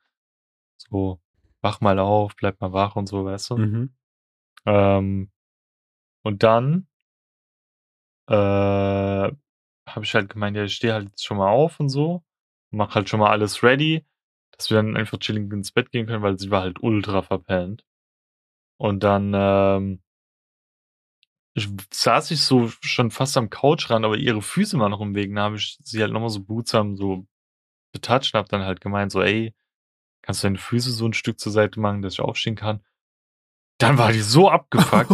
[0.77, 1.19] so,
[1.61, 3.57] wach mal auf, bleib mal wach und so, weißt du?
[3.57, 3.95] Mhm.
[4.65, 5.31] Ähm,
[6.23, 6.87] und dann
[8.27, 12.23] äh, habe ich halt gemeint, ja, ich stehe halt jetzt schon mal auf und so,
[12.71, 14.05] mach halt schon mal alles ready,
[14.51, 17.85] dass wir dann einfach chilling ins Bett gehen können, weil sie war halt ultra verpennt.
[18.77, 20.01] Und dann ähm,
[21.53, 25.15] ich, saß ich so schon fast am Couch ran, aber ihre Füße waren noch im
[25.15, 25.33] Weg.
[25.35, 27.25] Da habe ich sie halt nochmal so behutsam so
[27.91, 29.53] betatscht und hab dann halt gemeint, so, ey,
[30.21, 32.83] kannst du deine Füße so ein Stück zur Seite machen, dass ich aufstehen kann?
[33.79, 35.11] Dann war die so abgefuckt.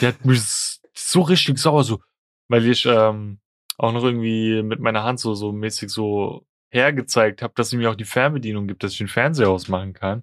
[0.00, 2.00] Die hat mich so richtig sauer, so,
[2.48, 3.40] weil ich ähm,
[3.76, 7.90] auch noch irgendwie mit meiner Hand so, so mäßig so hergezeigt habe, dass sie mir
[7.90, 10.22] auch die Fernbedienung gibt, dass ich den Fernseher ausmachen kann.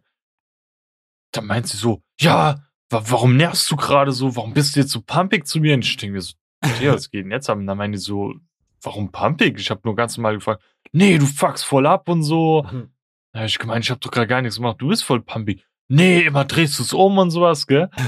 [1.32, 4.36] Dann meint sie so, ja, warum nervst du gerade so?
[4.36, 5.74] Warum bist du jetzt so pumpig zu mir?
[5.74, 6.34] Und ich denke mir so,
[6.82, 7.58] ja, was geht denn jetzt ab?
[7.58, 8.34] Und dann meinte die so,
[8.82, 9.60] warum pumpig?
[9.60, 12.66] Ich habe nur ganz normal gefragt, nee, du fuckst voll ab und so.
[12.72, 12.90] Mhm.
[13.34, 15.64] Hab ich gemeint, ich habe doch gerade gar nichts gemacht, du bist voll pumpig.
[15.90, 17.90] Nee, immer drehst du es um und sowas, gell?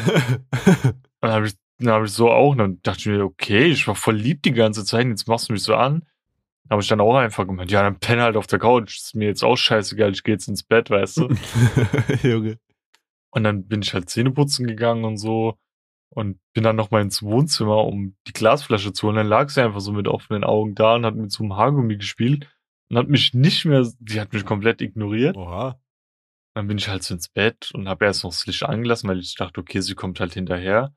[1.21, 3.65] Und dann habe ich, dann hab ich so auch, und dann dachte ich mir, okay,
[3.65, 6.05] ich war voll lieb die ganze Zeit, jetzt machst du mich so an.
[6.63, 9.15] Dann habe ich dann auch einfach gemeint, ja, dann penn halt auf der Couch, ist
[9.15, 11.29] mir jetzt auch scheißegal, ich gehe jetzt ins Bett, weißt du?
[12.23, 12.57] Junge.
[13.31, 15.57] Und dann bin ich halt Zähne putzen gegangen und so
[16.09, 19.17] und bin dann noch mal ins Wohnzimmer, um die Glasflasche zu holen.
[19.17, 21.97] Dann lag sie einfach so mit offenen Augen da und hat mit so einem Haargummi
[21.97, 22.49] gespielt
[22.89, 25.37] und hat mich nicht mehr, die hat mich komplett ignoriert.
[25.37, 25.79] Oha.
[26.55, 29.19] Dann bin ich halt so ins Bett und habe erst noch das Licht angelassen, weil
[29.19, 30.95] ich dachte, okay, sie kommt halt hinterher.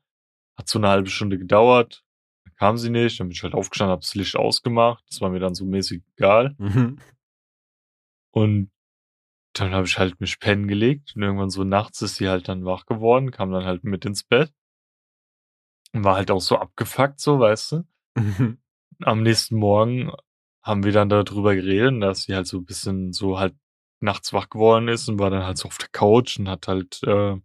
[0.57, 2.03] Hat so eine halbe Stunde gedauert.
[2.43, 3.19] Dann kam sie nicht.
[3.19, 5.03] Dann bin ich halt aufgestanden, habe das Licht ausgemacht.
[5.09, 6.55] Das war mir dann so mäßig egal.
[6.57, 6.99] Mhm.
[8.31, 8.71] Und
[9.53, 11.13] dann habe ich halt mich pennen gelegt.
[11.15, 14.23] Und irgendwann so nachts ist sie halt dann wach geworden, kam dann halt mit ins
[14.23, 14.51] Bett.
[15.93, 17.83] Und war halt auch so abgefuckt, so, weißt du.
[18.15, 18.57] Mhm.
[19.01, 20.11] Am nächsten Morgen
[20.63, 23.55] haben wir dann darüber geredet, dass sie halt so ein bisschen so halt
[23.99, 27.01] nachts wach geworden ist und war dann halt so auf der Couch und hat halt
[27.03, 27.37] äh,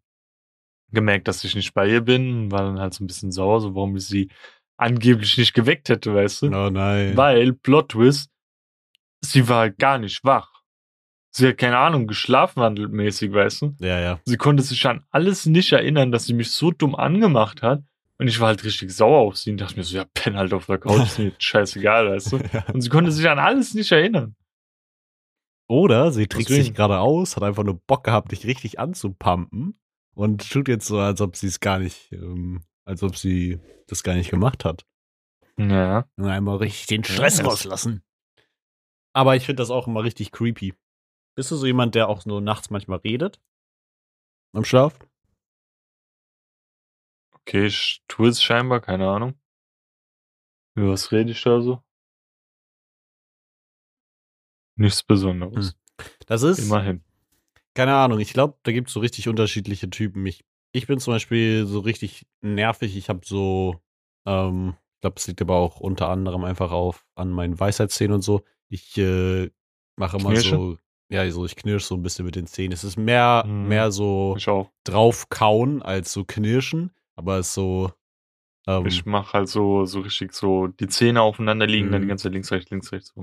[0.90, 3.60] gemerkt, dass ich nicht bei ihr bin und war dann halt so ein bisschen sauer,
[3.60, 4.30] so warum ich sie
[4.76, 6.46] angeblich nicht geweckt hätte, weißt du?
[6.48, 7.16] Oh nein.
[7.16, 8.30] Weil, Plot Twist,
[9.20, 10.57] sie war gar nicht wach.
[11.38, 13.74] Sie hat keine Ahnung, geschlafwandelmäßig, weißt du?
[13.80, 14.20] Ja, ja.
[14.24, 17.82] Sie konnte sich an alles nicht erinnern, dass sie mich so dumm angemacht hat.
[18.18, 20.52] Und ich war halt richtig sauer auf sie und dachte mir so, ja, penn halt
[20.52, 22.38] auf der Couch, ist mir scheißegal, weißt du?
[22.74, 24.34] Und sie konnte sich an alles nicht erinnern.
[25.68, 29.78] Oder sie trägt sich gerade aus, hat einfach nur Bock gehabt, dich richtig anzupumpen
[30.14, 34.02] und tut jetzt so, als ob sie es gar nicht, ähm, als ob sie das
[34.02, 34.84] gar nicht gemacht hat.
[35.58, 36.06] Ja.
[36.16, 38.02] Und einmal richtig den Ja, Stress das- rauslassen.
[39.12, 40.74] Aber ich finde das auch immer richtig creepy.
[41.38, 43.40] Bist du so jemand, der auch nur nachts manchmal redet?
[44.52, 44.98] Am Schlaf?
[47.32, 49.40] Okay, ich tue es scheinbar, keine Ahnung.
[50.74, 51.80] Über was rede ich da so?
[54.74, 55.76] Nichts Besonderes.
[56.26, 57.04] Das ist, Immerhin.
[57.72, 60.26] keine Ahnung, ich glaube, da gibt es so richtig unterschiedliche Typen.
[60.26, 62.96] Ich, ich bin zum Beispiel so richtig nervig.
[62.96, 63.80] Ich habe so,
[64.26, 68.22] ähm, ich glaube, es liegt aber auch unter anderem einfach auf an meinen Weisheitszähnen und
[68.22, 68.44] so.
[68.68, 69.52] Ich äh,
[69.94, 70.56] mache immer Knirsche?
[70.56, 72.72] so, ja, so ich knirsch so ein bisschen mit den Zähnen.
[72.72, 73.68] Es ist mehr, Mhm.
[73.68, 74.36] mehr so
[74.84, 77.92] draufkauen als so knirschen, aber es ist so.
[78.66, 82.10] Ähm, Ich mache halt so, so richtig so die Zähne aufeinander liegen, dann die Mhm.
[82.10, 83.12] ganze Zeit links, rechts, links, rechts.
[83.14, 83.22] So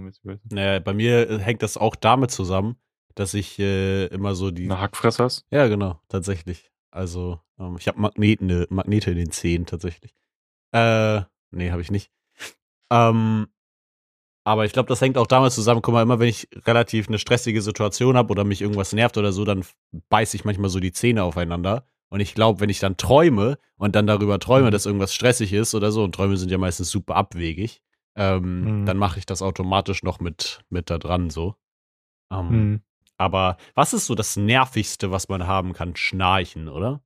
[0.55, 2.77] naja, bei mir äh, hängt das auch damit zusammen,
[3.15, 4.65] dass ich äh, immer so die.
[4.65, 5.45] Eine Hackfresse hast?
[5.51, 6.71] Ja, genau, tatsächlich.
[6.91, 10.15] Also, ähm, ich habe Magneten, Magnete in den Zähnen tatsächlich.
[10.71, 11.21] Äh,
[11.51, 12.11] nee, habe ich nicht.
[12.91, 13.47] Ähm,
[14.45, 15.81] aber ich glaube, das hängt auch damit zusammen.
[15.81, 19.33] Guck mal, immer wenn ich relativ eine stressige Situation habe oder mich irgendwas nervt oder
[19.33, 19.65] so, dann
[20.09, 21.85] beiße ich manchmal so die Zähne aufeinander.
[22.09, 24.71] Und ich glaube, wenn ich dann träume und dann darüber träume, Mhm.
[24.71, 27.81] dass irgendwas stressig ist oder so, und Träume sind ja meistens super abwegig,
[28.15, 28.85] ähm, Mhm.
[28.85, 31.55] dann mache ich das automatisch noch mit, mit da dran so.
[32.31, 32.81] Ähm, Mhm.
[33.17, 35.95] aber was ist so das Nervigste, was man haben kann?
[35.95, 37.01] Schnarchen, oder?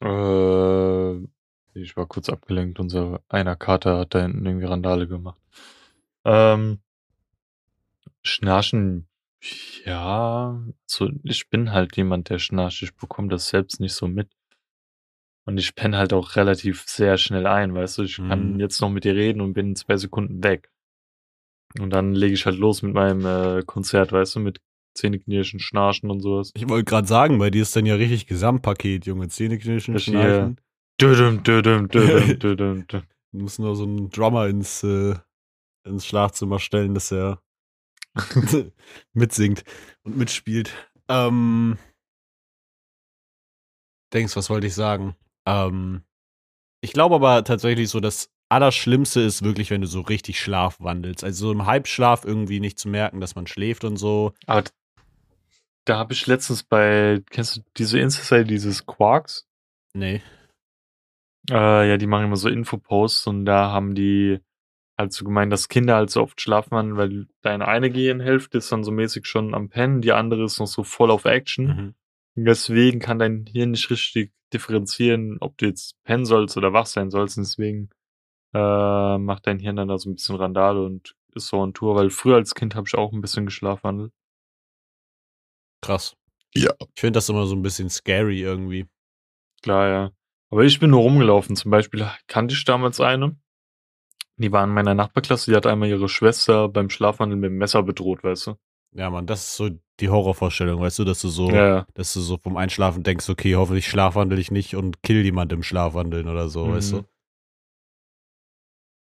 [0.00, 1.26] Äh,
[1.74, 2.80] ich war kurz abgelenkt.
[2.80, 5.40] Unser einer Kater hat da hinten irgendwie Randale gemacht.
[6.24, 6.78] Ähm,
[8.22, 9.06] Schnarchen,
[9.84, 12.82] ja, so, ich bin halt jemand, der schnarcht.
[12.82, 14.28] Ich bekomme das selbst nicht so mit.
[15.46, 18.02] Und ich penne halt auch relativ sehr schnell ein, weißt du?
[18.04, 18.60] Ich kann Mhm.
[18.60, 20.70] jetzt noch mit dir reden und bin in zwei Sekunden weg.
[21.78, 24.60] Und dann lege ich halt los mit meinem äh, Konzert, weißt du, mit
[24.94, 26.52] Zähneknirschen, Schnarchen und sowas.
[26.54, 29.28] Ich wollte gerade sagen, bei dir ist dann ja richtig Gesamtpaket, Junge.
[29.28, 30.56] Zähneknirschen, Schnarchen.
[31.00, 33.02] Dödüm, dödüm, dödüm, dödüm, dödüm.
[33.32, 35.14] Du musst nur so einen Drummer ins, äh,
[35.84, 37.42] ins Schlafzimmer stellen, dass er
[39.12, 39.64] mitsingt
[40.04, 40.72] und mitspielt.
[41.08, 41.78] Ähm,
[44.12, 45.16] denkst, was wollte ich sagen?
[45.46, 46.04] Ähm,
[46.80, 51.24] ich glaube aber tatsächlich so, das Allerschlimmste ist wirklich, wenn du so richtig Schlaf wandelst.
[51.24, 54.32] Also so im Halbschlaf irgendwie nicht zu merken, dass man schläft und so.
[54.46, 54.64] Aber
[55.86, 59.48] da habe ich letztens bei, kennst du diese Insta-Seite, dieses Quarks?
[59.92, 60.22] Nee.
[61.50, 64.40] Äh, ja, die machen immer so Infoposts und da haben die
[64.96, 68.84] halt so gemeint, dass Kinder halt so oft schlafen, weil deine eine Gehirnhälfte ist dann
[68.84, 71.66] so mäßig schon am Pennen, die andere ist noch so voll auf Action.
[71.66, 71.94] Mhm.
[72.36, 76.86] Und Deswegen kann dein Hirn nicht richtig differenzieren, ob du jetzt pennen sollst oder wach
[76.86, 77.36] sein sollst.
[77.36, 77.90] Und deswegen
[78.54, 81.96] äh, macht dein Hirn dann da so ein bisschen Randale und ist so on Tour,
[81.96, 84.12] weil früher als Kind habe ich auch ein bisschen geschlafwandelt.
[85.80, 86.16] Krass.
[86.54, 86.72] Ja.
[86.94, 88.86] Ich finde das immer so ein bisschen scary irgendwie.
[89.62, 90.10] Klar, ja.
[90.54, 91.56] Aber ich bin nur rumgelaufen.
[91.56, 93.36] Zum Beispiel kannte ich damals eine.
[94.36, 97.82] Die war in meiner Nachbarklasse, die hat einmal ihre Schwester beim Schlafwandeln mit dem Messer
[97.82, 98.54] bedroht, weißt du?
[98.92, 101.86] Ja, Mann, das ist so die Horrorvorstellung, weißt du, dass du so, Ja, ja.
[101.94, 105.64] dass du so vom Einschlafen denkst, okay, hoffentlich schlafwandel ich nicht und kill jemand im
[105.64, 106.96] Schlafwandeln oder so, weißt du?
[106.98, 107.06] Mhm.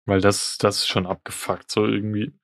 [0.04, 2.38] Weil das, das ist schon abgefuckt, so irgendwie.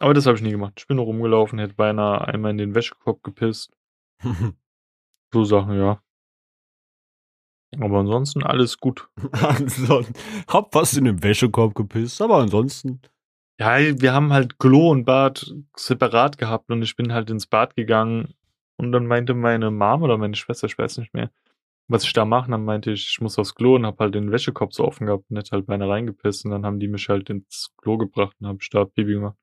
[0.00, 0.72] Aber das habe ich nie gemacht.
[0.78, 3.76] Ich bin nur rumgelaufen, hätte beinahe einmal in den Wäschekorb gepisst.
[5.30, 6.02] So Sachen, ja.
[7.76, 9.08] Aber ansonsten alles gut.
[9.32, 10.14] ansonsten,
[10.48, 13.00] hab fast in den Wäschekorb gepisst, aber ansonsten.
[13.60, 17.74] Ja, wir haben halt Klo und Bad separat gehabt und ich bin halt ins Bad
[17.74, 18.34] gegangen
[18.76, 21.30] und dann meinte meine Mom oder meine Schwester, ich weiß nicht mehr,
[21.88, 22.50] was ich da mache.
[22.50, 25.24] Dann meinte ich, ich muss aufs Klo und hab halt den Wäschekorb so offen gehabt
[25.28, 28.46] und hätte halt beinahe reingepisst und dann haben die mich halt ins Klo gebracht und
[28.46, 29.36] hab ich da Pipi gemacht.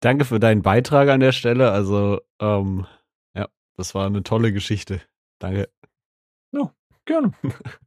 [0.00, 1.72] Danke für deinen Beitrag an der Stelle.
[1.72, 2.86] Also, ähm,
[3.34, 5.00] ja, das war eine tolle Geschichte.
[5.40, 5.70] Danke.
[7.08, 7.32] Gerne.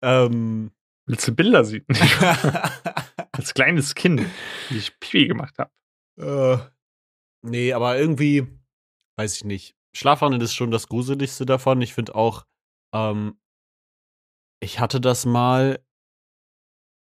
[0.00, 0.72] Ähm,
[1.06, 1.84] Willst du Bilder sehen?
[3.32, 4.22] Als kleines Kind,
[4.70, 5.70] wie ich Pipi gemacht habe.
[6.18, 6.58] äh,
[7.46, 8.46] nee, aber irgendwie,
[9.18, 9.76] weiß ich nicht.
[9.94, 11.80] Schlafwandeln ist schon das Gruseligste davon.
[11.82, 12.46] Ich finde auch,
[12.94, 13.38] ähm,
[14.60, 15.84] ich hatte das mal,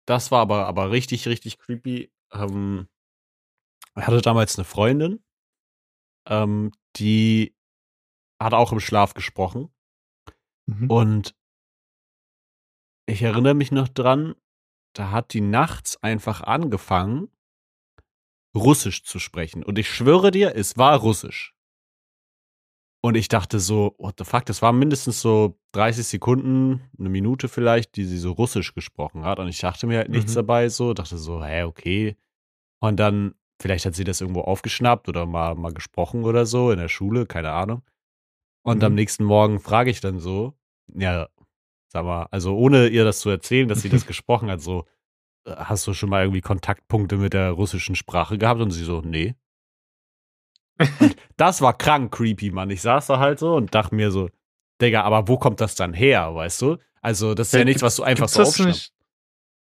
[0.08, 2.12] das war aber, aber richtig, richtig creepy.
[2.34, 2.88] Ähm,
[3.98, 5.24] ich hatte damals eine Freundin,
[6.28, 7.56] ähm, die
[8.42, 9.72] hat auch im Schlaf gesprochen.
[10.68, 10.90] Mhm.
[10.90, 11.36] Und
[13.08, 14.36] ich erinnere mich noch dran,
[14.94, 17.30] da hat die nachts einfach angefangen,
[18.56, 19.64] Russisch zu sprechen.
[19.64, 21.54] Und ich schwöre dir, es war Russisch.
[23.04, 27.48] Und ich dachte so, what the fuck, das war mindestens so 30 Sekunden, eine Minute
[27.50, 29.38] vielleicht, die sie so Russisch gesprochen hat.
[29.40, 30.36] Und ich dachte mir halt nichts Mhm.
[30.38, 32.16] dabei so, dachte so, hä, okay.
[32.82, 36.80] Und dann, vielleicht hat sie das irgendwo aufgeschnappt oder mal, mal gesprochen oder so in
[36.80, 37.84] der Schule, keine Ahnung.
[38.66, 38.96] Und am Mhm.
[38.96, 40.58] nächsten Morgen frage ich dann so,
[40.94, 41.28] ja,
[41.90, 44.86] sag mal, also ohne ihr das zu erzählen, dass sie das gesprochen hat, so,
[45.46, 48.62] äh, hast du schon mal irgendwie Kontaktpunkte mit der russischen Sprache gehabt?
[48.62, 49.36] Und sie so, nee.
[51.00, 52.72] Und das war krank creepy, Mann.
[52.72, 54.30] Ich saß da halt so und dachte mir so,
[54.82, 56.78] Digga, aber wo kommt das dann her, weißt du?
[57.02, 58.94] Also, das ist ja, ja nichts, was du einfach so aufschnappst.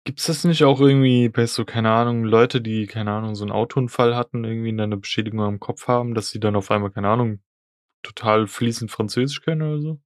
[0.03, 3.43] Gibt es das nicht auch irgendwie bei so, keine Ahnung, Leute, die, keine Ahnung, so
[3.43, 7.09] einen Autounfall hatten, irgendwie eine Beschädigung am Kopf haben, dass sie dann auf einmal, keine
[7.09, 7.39] Ahnung,
[8.01, 9.99] total fließend Französisch können oder so?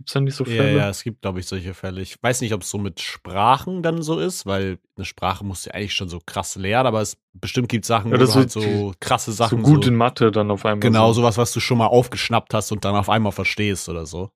[0.00, 0.70] Gibt es da nicht so Fälle?
[0.70, 2.00] Ja, ja, es gibt, glaube ich, solche Fälle.
[2.00, 5.66] Ich weiß nicht, ob es so mit Sprachen dann so ist, weil eine Sprache musst
[5.66, 8.34] du ja eigentlich schon so krass lernen, aber es bestimmt gibt Sachen, ja, wo du
[8.34, 9.62] halt so krasse Sachen.
[9.62, 10.80] So gut so, in Mathe dann auf einmal.
[10.80, 11.20] Genau, so.
[11.20, 14.30] sowas, was du schon mal aufgeschnappt hast und dann auf einmal verstehst oder so.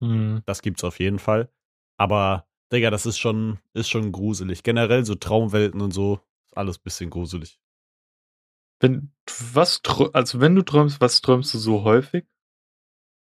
[0.00, 0.40] Mhm.
[0.46, 1.50] Das gibt's auf jeden Fall.
[1.98, 4.62] Aber, Digga, das ist schon, ist schon gruselig.
[4.62, 7.60] Generell so Traumwelten und so, ist alles bisschen gruselig.
[8.80, 9.12] Wenn,
[9.52, 9.82] was,
[10.14, 12.26] also wenn du träumst, was träumst du so häufig?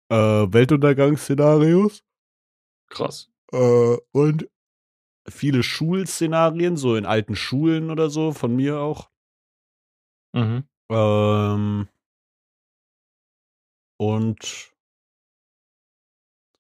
[0.10, 2.04] Äh, Weltuntergangsszenarios.
[2.89, 3.32] Krass.
[3.52, 4.50] Äh, und
[5.30, 9.10] viele Schulszenarien, so in alten Schulen oder so, von mir auch.
[10.34, 10.68] Mhm.
[10.89, 11.88] Ähm,
[13.98, 14.74] und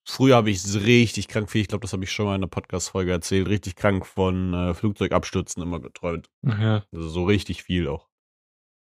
[0.05, 2.47] früher habe ich richtig krank viel, ich glaube, das habe ich schon mal in einer
[2.47, 6.29] Podcast-Folge erzählt, richtig krank von äh, Flugzeugabstürzen immer geträumt.
[6.43, 6.85] Ja.
[6.91, 8.12] Also so richtig viel auch.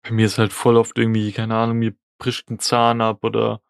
[0.04, 3.62] Bei mir ist halt voll oft irgendwie, keine Ahnung, mir bricht ein Zahn ab oder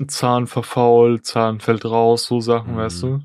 [0.00, 2.76] ein Zahn verfault, Zahn fällt raus, so Sachen, mhm.
[2.78, 3.20] weißt du?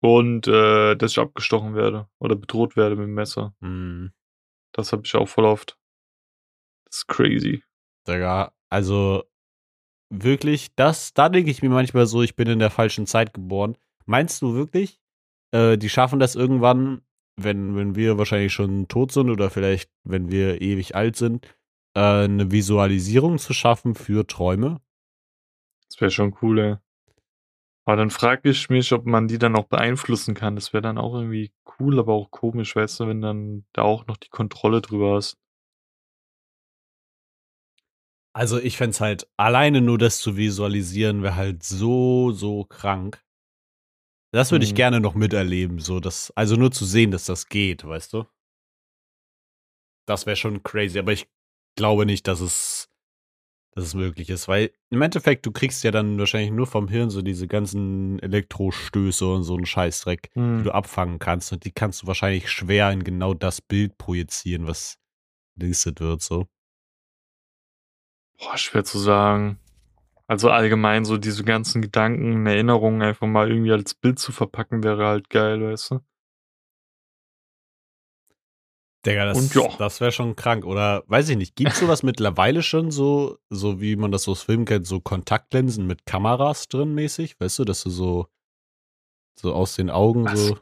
[0.00, 3.54] Und äh, dass ich abgestochen werde oder bedroht werde mit dem Messer.
[3.60, 4.12] Mhm.
[4.72, 5.76] Das habe ich auch voll oft.
[6.84, 7.64] Das ist crazy.
[8.06, 9.24] Digga, also
[10.10, 13.76] wirklich, das, da denke ich mir manchmal so, ich bin in der falschen Zeit geboren.
[14.06, 15.00] Meinst du wirklich,
[15.50, 17.02] äh, die schaffen das irgendwann,
[17.38, 21.46] wenn, wenn wir wahrscheinlich schon tot sind oder vielleicht, wenn wir ewig alt sind,
[21.94, 24.80] äh, eine Visualisierung zu schaffen für Träume?
[25.88, 26.76] Das wäre schon cool, ey.
[27.86, 30.56] Aber dann frage ich mich, ob man die dann auch beeinflussen kann.
[30.56, 34.06] Das wäre dann auch irgendwie cool, aber auch komisch, weißt du, wenn dann da auch
[34.06, 35.38] noch die Kontrolle drüber hast.
[38.34, 43.24] Also ich fände es halt, alleine nur das zu visualisieren, wäre halt so, so krank.
[44.30, 44.76] Das würde ich mhm.
[44.76, 48.26] gerne noch miterleben, so das, also nur zu sehen, dass das geht, weißt du?
[50.06, 51.28] Das wäre schon crazy, aber ich
[51.76, 52.88] glaube nicht, dass es
[53.78, 54.48] dass es möglich ist.
[54.48, 59.24] Weil im Endeffekt, du kriegst ja dann wahrscheinlich nur vom Hirn so diese ganzen Elektrostöße
[59.24, 60.58] und so einen Scheißdreck, hm.
[60.58, 61.52] die du abfangen kannst.
[61.52, 64.98] Und die kannst du wahrscheinlich schwer in genau das Bild projizieren, was
[65.54, 66.48] listet wird, so.
[68.38, 69.60] Boah, schwer zu sagen.
[70.28, 75.06] Also allgemein so diese ganzen Gedanken, Erinnerungen einfach mal irgendwie als Bild zu verpacken, wäre
[75.06, 76.00] halt geil, weißt du?
[79.06, 79.68] Digga, das, ja.
[79.78, 80.66] das wäre schon krank.
[80.66, 84.32] Oder weiß ich nicht, gibt es sowas mittlerweile schon so, so wie man das so
[84.32, 87.40] aus Filmen kennt, so Kontaktlinsen mit Kameras drin mäßig?
[87.40, 88.26] Weißt du, dass du so,
[89.38, 90.38] so aus den Augen Was?
[90.38, 90.54] so.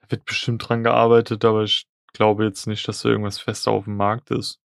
[0.00, 3.84] Da wird bestimmt dran gearbeitet, aber ich glaube jetzt nicht, dass da irgendwas fest auf
[3.84, 4.60] dem Markt ist.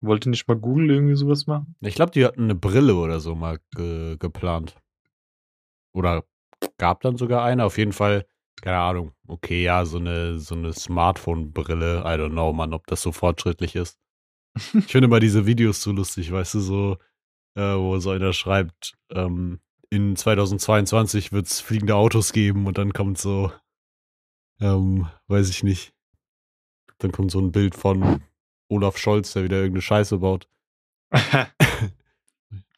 [0.00, 1.74] Wollte nicht mal Google irgendwie sowas machen?
[1.80, 4.76] Ich glaube, die hatten eine Brille oder so mal ge geplant.
[5.94, 6.24] Oder
[6.76, 7.64] gab dann sogar eine.
[7.64, 8.26] Auf jeden Fall
[8.62, 9.12] keine Ahnung.
[9.26, 12.00] Okay, ja, so eine, so eine Smartphone-Brille.
[12.00, 13.98] I don't know, Mann, ob das so fortschrittlich ist.
[14.56, 16.96] ich finde immer diese Videos so lustig, weißt du, so,
[17.54, 22.92] äh, wo so einer schreibt, ähm, in 2022 wird es fliegende Autos geben und dann
[22.92, 23.52] kommt so,
[24.60, 25.92] ähm, weiß ich nicht.
[26.98, 28.22] Dann kommt so ein Bild von
[28.68, 30.48] Olaf Scholz, der wieder irgendeine Scheiße baut.
[31.10, 31.46] das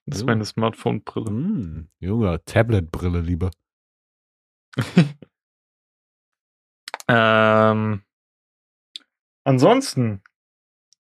[0.06, 1.30] ist meine Smartphone-Brille.
[1.30, 3.50] Mm, Junge, Tablet-Brille lieber.
[7.08, 8.02] Ähm,
[9.44, 10.22] ansonsten,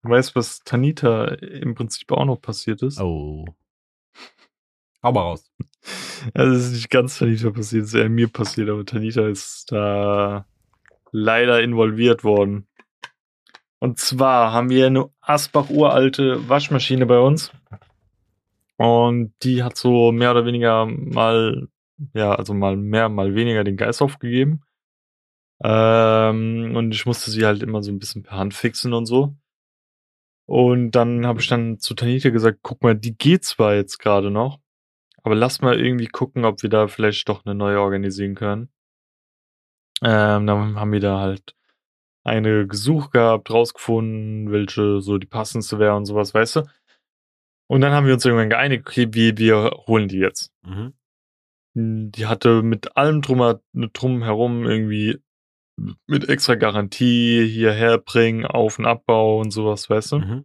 [0.02, 2.98] du weißt, was Tanita im Prinzip auch noch passiert ist.
[2.98, 3.44] Oh.
[5.02, 5.50] Hau mal raus.
[6.34, 9.70] Also es ist nicht ganz Tanita passiert, es ist eher mir passiert, aber Tanita ist
[9.70, 10.44] da
[11.12, 12.67] leider involviert worden.
[13.80, 17.52] Und zwar haben wir eine Asbach-uralte Waschmaschine bei uns.
[18.76, 21.68] Und die hat so mehr oder weniger mal,
[22.14, 24.62] ja, also mal mehr, mal weniger den Geist aufgegeben.
[25.62, 29.34] Ähm, und ich musste sie halt immer so ein bisschen per Hand fixen und so.
[30.46, 34.30] Und dann habe ich dann zu Tanita gesagt, guck mal, die geht zwar jetzt gerade
[34.30, 34.60] noch,
[35.22, 38.70] aber lass mal irgendwie gucken, ob wir da vielleicht doch eine neue organisieren können.
[40.00, 41.57] Ähm, dann haben wir da halt
[42.24, 46.62] eine gesucht gehabt, rausgefunden, welche so die passendste wäre und sowas, weißt du?
[47.70, 50.52] Und dann haben wir uns irgendwann geeinigt, okay, wir, wir holen die jetzt.
[50.62, 50.94] Mhm.
[51.74, 53.60] Die hatte mit allem drum,
[53.92, 55.18] drum herum irgendwie
[56.06, 60.18] mit extra Garantie hierher bringen, Auf- und Abbau und sowas, weißt du?
[60.18, 60.44] Mhm.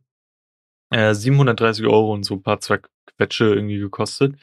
[0.91, 4.35] Äh, 730 Euro und so ein paar Quetsche irgendwie gekostet.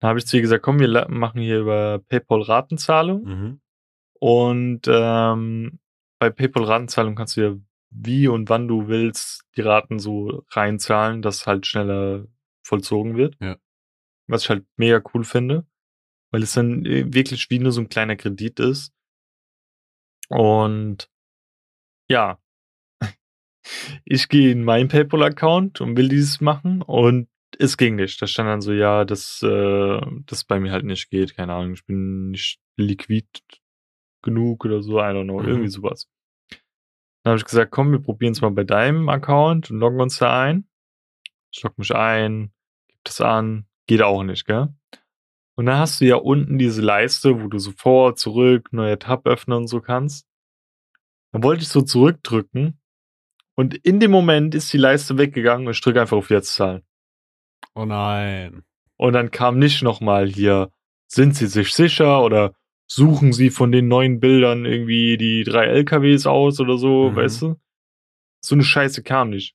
[0.00, 3.24] Da habe ich zu ihr gesagt, komm, wir machen hier über PayPal Ratenzahlung.
[3.24, 3.60] Mhm.
[4.20, 5.78] Und ähm,
[6.18, 7.56] bei PayPal Ratenzahlung kannst du ja
[7.90, 12.26] wie und wann du willst die Raten so reinzahlen, dass halt schneller
[12.62, 13.36] vollzogen wird.
[13.40, 13.56] Ja.
[14.26, 15.66] Was ich halt mega cool finde.
[16.32, 18.92] weil es dann äh, wirklich wie nur so ein kleiner Kredit ist.
[20.28, 21.08] Und
[22.10, 22.40] ja,
[24.04, 28.20] ich gehe in meinen PayPal-Account und will dieses machen und es ging nicht.
[28.20, 31.36] Da stand dann so, ja, dass äh, das bei mir halt nicht geht.
[31.36, 33.26] Keine Ahnung, ich bin nicht liquid
[34.26, 35.48] genug oder so, I don't know, Mhm.
[35.48, 36.06] irgendwie sowas.
[37.22, 40.18] Dann habe ich gesagt, komm, wir probieren es mal bei deinem Account und loggen uns
[40.18, 40.68] da ein.
[41.50, 42.52] Ich log mich ein,
[42.88, 44.68] gib das an, geht auch nicht, gell?
[45.56, 49.26] Und dann hast du ja unten diese Leiste, wo du so vor, zurück, neuer Tab
[49.26, 50.26] öffnen und so kannst.
[51.32, 52.78] Dann wollte ich so zurückdrücken
[53.54, 56.82] und in dem Moment ist die Leiste weggegangen und ich drücke einfach auf Jetzt zahlen.
[57.74, 58.62] Oh nein.
[58.98, 60.70] Und dann kam nicht nochmal hier,
[61.08, 62.54] sind Sie sich sicher oder
[62.86, 67.16] suchen Sie von den neuen Bildern irgendwie die drei LKWs aus oder so, Mhm.
[67.16, 67.56] weißt du?
[68.40, 69.54] So eine Scheiße kam nicht.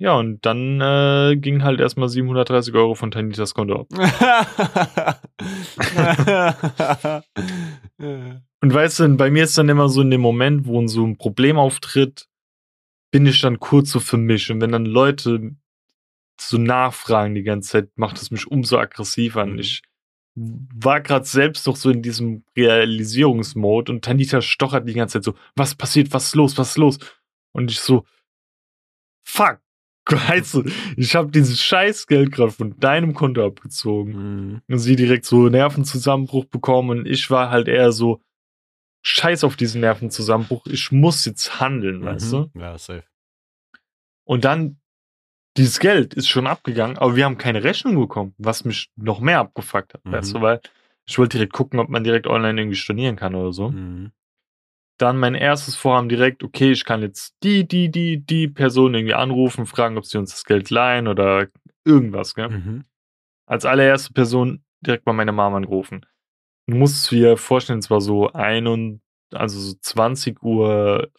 [0.00, 3.88] Ja, und dann äh, ging halt erstmal 730 Euro von Tanitas Konto ab.
[7.98, 11.16] Und weißt du, bei mir ist dann immer so in dem Moment, wo so ein
[11.16, 12.28] Problem auftritt,
[13.10, 14.50] bin ich dann kurz so für mich.
[14.50, 15.54] Und wenn dann Leute
[16.40, 19.44] so nachfragen die ganze Zeit, macht es mich umso aggressiver.
[19.46, 19.58] Mhm.
[19.58, 19.82] ich
[20.74, 25.34] war gerade selbst noch so in diesem Realisierungsmode und Tanita stochert die ganze Zeit so,
[25.56, 26.98] was passiert, was ist los, was ist los?
[27.52, 28.04] Und ich so,
[29.26, 29.60] fuck,
[30.10, 30.64] weißt du,
[30.96, 34.62] ich habe dieses Scheißgeld gerade von deinem Konto abgezogen Mhm.
[34.68, 38.20] und sie direkt so Nervenzusammenbruch bekommen und ich war halt eher so
[39.04, 42.50] scheiß auf diesen Nervenzusammenbruch, ich muss jetzt handeln, weißt du?
[42.54, 42.60] Mhm.
[42.60, 43.04] Ja, safe.
[44.24, 44.77] Und dann
[45.58, 49.40] dieses Geld ist schon abgegangen, aber wir haben keine Rechnung bekommen, was mich noch mehr
[49.40, 50.12] abgefuckt hat, Mhm.
[50.12, 50.60] weißt du, weil
[51.06, 53.70] ich wollte direkt gucken, ob man direkt online irgendwie stornieren kann oder so.
[53.70, 54.12] Mhm.
[54.98, 59.14] Dann mein erstes Vorhaben direkt, okay, ich kann jetzt die, die, die, die Person irgendwie
[59.14, 61.46] anrufen, fragen, ob sie uns das Geld leihen oder
[61.84, 62.48] irgendwas, gell?
[62.50, 62.84] Mhm.
[63.46, 66.04] als allererste Person direkt bei meiner Mama angerufen.
[66.66, 69.00] Du musst dir vorstellen, es war so ein und,
[69.32, 71.10] also so 20 Uhr,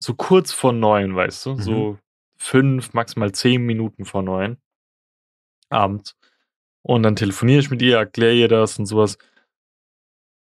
[0.00, 1.58] so kurz vor neun, weißt du, Mhm.
[1.58, 1.98] so
[2.38, 4.58] fünf, maximal zehn Minuten vor neun
[5.70, 6.16] abends.
[6.82, 9.18] Und dann telefoniere ich mit ihr, erkläre ihr das und sowas.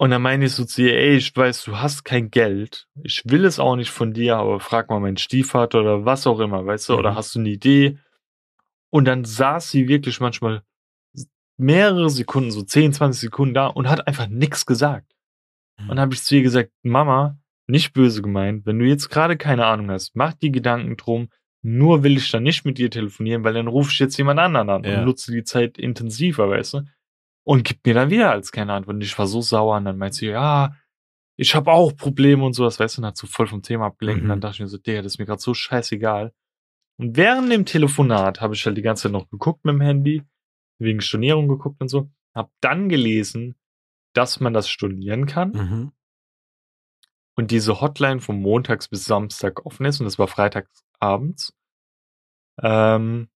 [0.00, 2.86] Und dann meine ich so zu ihr, ey, ich weiß, du hast kein Geld.
[3.02, 6.38] Ich will es auch nicht von dir, aber frag mal meinen Stiefvater oder was auch
[6.38, 7.14] immer, weißt du, oder Mhm.
[7.16, 7.98] hast du eine Idee?
[8.90, 10.62] Und dann saß sie wirklich manchmal
[11.56, 15.12] mehrere Sekunden, so 10, 20 Sekunden da und hat einfach nichts gesagt.
[15.80, 17.36] Und dann habe ich zu ihr gesagt, Mama,
[17.66, 21.28] nicht böse gemeint, wenn du jetzt gerade keine Ahnung hast, mach dir Gedanken drum,
[21.62, 24.70] nur will ich dann nicht mit dir telefonieren, weil dann rufe ich jetzt jemand anderen
[24.70, 24.98] an Ja.
[25.00, 26.82] und nutze die Zeit intensiver, weißt du?
[27.44, 28.96] Und gibt mir dann wieder als keine Antwort.
[28.96, 30.74] Und ich war so sauer und dann meint sie, ja,
[31.36, 34.20] ich habe auch Probleme und sowas, weißt du, und hat so voll vom Thema abgelenkt.
[34.22, 34.30] Und Mhm.
[34.30, 36.32] dann dachte ich mir so, Digga, das ist mir gerade so scheißegal.
[36.98, 40.22] Und während dem Telefonat habe ich halt die ganze Zeit noch geguckt mit dem Handy,
[40.78, 43.54] wegen Stornierung geguckt und so, hab dann gelesen,
[44.14, 45.92] dass man das stornieren kann Mhm.
[47.36, 51.54] und diese Hotline von montags bis Samstag offen ist und das war freitags abends.
[52.62, 53.28] Ähm,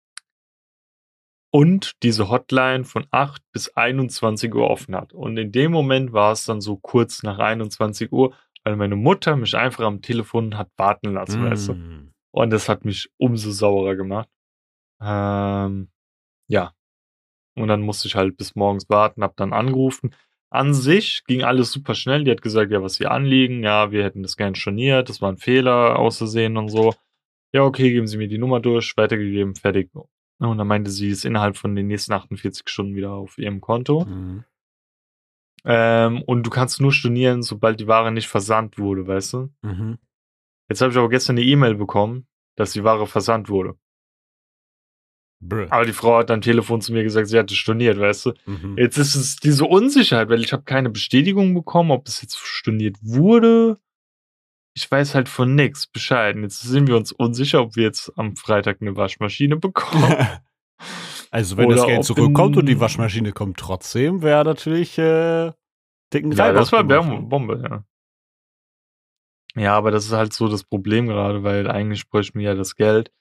[1.54, 5.14] und diese Hotline von 8 bis 21 Uhr offen hat.
[5.14, 8.34] Und in dem Moment war es dann so kurz nach 21 Uhr,
[8.64, 11.74] weil meine Mutter mich einfach am Telefon hat warten lassen, weißt du.
[11.74, 12.14] Mhm.
[12.32, 14.30] Und das hat mich umso saurer gemacht.
[15.02, 15.90] Ähm,
[16.48, 16.74] ja.
[17.56, 20.16] Und dann musste ich halt bis morgens warten, hab dann angerufen.
[20.50, 22.24] An sich ging alles super schnell.
[22.24, 23.64] Die hat gesagt, ja, was wir anliegen.
[23.64, 25.10] Ja, wir hätten das gern storniert.
[25.10, 26.94] Das war ein Fehler auszusehen und so.
[27.54, 28.96] Ja, okay, geben Sie mir die Nummer durch.
[28.96, 29.90] Weitergegeben, fertig.
[30.40, 34.06] Und dann meinte sie, ist innerhalb von den nächsten 48 Stunden wieder auf ihrem Konto.
[34.06, 34.44] Mhm.
[35.64, 39.50] Ähm, und du kannst nur stornieren, sobald die Ware nicht versandt wurde, weißt du?
[39.62, 40.00] Mhm.
[40.70, 42.26] Jetzt habe ich aber gestern eine E-Mail bekommen,
[42.56, 43.76] dass die Ware versandt wurde.
[45.42, 45.68] Bruh.
[45.70, 48.34] Aber die Frau hat am Telefon zu mir gesagt, sie hatte storniert, weißt du?
[48.46, 48.78] Mhm.
[48.78, 52.98] Jetzt ist es diese Unsicherheit, weil ich habe keine Bestätigung bekommen, ob es jetzt storniert
[53.02, 53.80] wurde.
[54.74, 56.36] Ich weiß halt von nix Bescheid.
[56.36, 60.16] Und Jetzt sind wir uns unsicher, ob wir jetzt am Freitag eine Waschmaschine bekommen.
[61.34, 65.54] Also, wenn Oder das Geld zurückkommt und die in- Waschmaschine kommt trotzdem, wäre natürlich äh,
[66.14, 67.64] dicken ja, das war gemacht, Bom- Bombe,
[69.56, 69.62] ja.
[69.62, 72.76] Ja, aber das ist halt so das Problem gerade, weil eigentlich bräuchten wir ja das
[72.76, 73.14] Geld.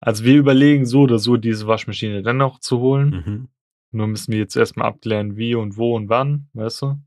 [0.00, 3.10] Also wir überlegen so oder so, diese Waschmaschine dann noch zu holen.
[3.10, 3.48] Mhm.
[3.90, 6.98] Nur müssen wir jetzt erstmal abklären, wie und wo und wann, weißt du?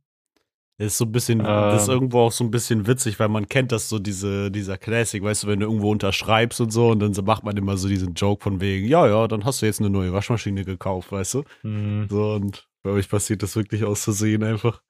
[0.78, 1.94] Das ist so ein bisschen, das ist Ähm.
[1.94, 5.44] irgendwo auch so ein bisschen witzig, weil man kennt das so, diese, dieser Classic, weißt
[5.44, 8.14] du, wenn du irgendwo unterschreibst und so und dann so macht man immer so diesen
[8.14, 11.44] Joke von wegen, ja, ja, dann hast du jetzt eine neue Waschmaschine gekauft, weißt du?
[11.62, 12.08] Hm.
[12.10, 14.82] So und bei euch passiert das wirklich auszusehen einfach.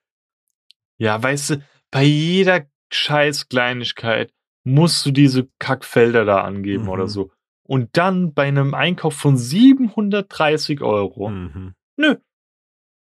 [0.98, 4.34] Ja, weißt du, bei jeder scheiß Kleinigkeit
[4.64, 6.90] musst du diese Kackfelder da angeben Mhm.
[6.90, 7.32] oder so.
[7.68, 11.30] Und dann bei einem Einkauf von 730 Euro.
[11.30, 11.76] Mhm.
[11.98, 12.16] Nö.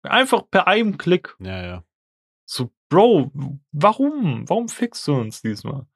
[0.02, 1.36] Einfach per einem Klick.
[1.40, 1.84] Ja, ja.
[2.45, 3.30] So, Bro,
[3.72, 4.49] warum?
[4.49, 5.86] Warum fixst du uns diesmal?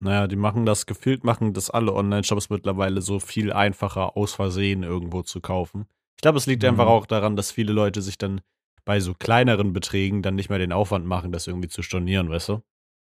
[0.00, 4.82] Naja, die machen das, gefühlt machen das alle Online-Shops mittlerweile so viel einfacher aus Versehen
[4.82, 5.86] irgendwo zu kaufen.
[6.16, 6.68] Ich glaube, es liegt Mhm.
[6.70, 8.40] einfach auch daran, dass viele Leute sich dann
[8.84, 12.48] bei so kleineren Beträgen dann nicht mehr den Aufwand machen, das irgendwie zu stornieren, weißt
[12.48, 12.62] du?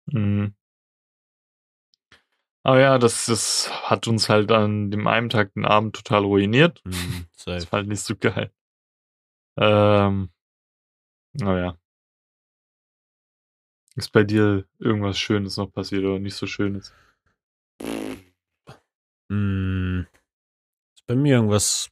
[0.07, 0.55] Mhm.
[2.63, 6.83] Aber ja, das, das hat uns halt an dem einen Tag den Abend total ruiniert.
[6.85, 7.55] Hm, safe.
[7.55, 8.51] Das war halt nicht so geil.
[9.57, 10.29] Ähm,
[11.33, 11.77] naja.
[13.97, 16.93] Ist bei dir irgendwas Schönes noch passiert oder nicht so Schönes?
[19.31, 20.05] Hm,
[20.95, 21.89] ist bei mir irgendwas.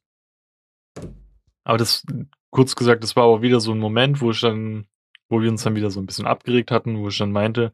[1.63, 2.05] Aber das,
[2.51, 4.87] kurz gesagt, das war auch wieder so ein Moment, wo ich dann,
[5.29, 7.73] wo wir uns dann wieder so ein bisschen abgeregt hatten, wo ich dann meinte,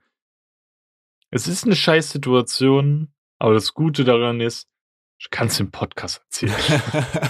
[1.29, 4.69] es ist eine scheiß Situation, aber das Gute daran ist,
[5.19, 6.55] ich kann es im Podcast erzählen.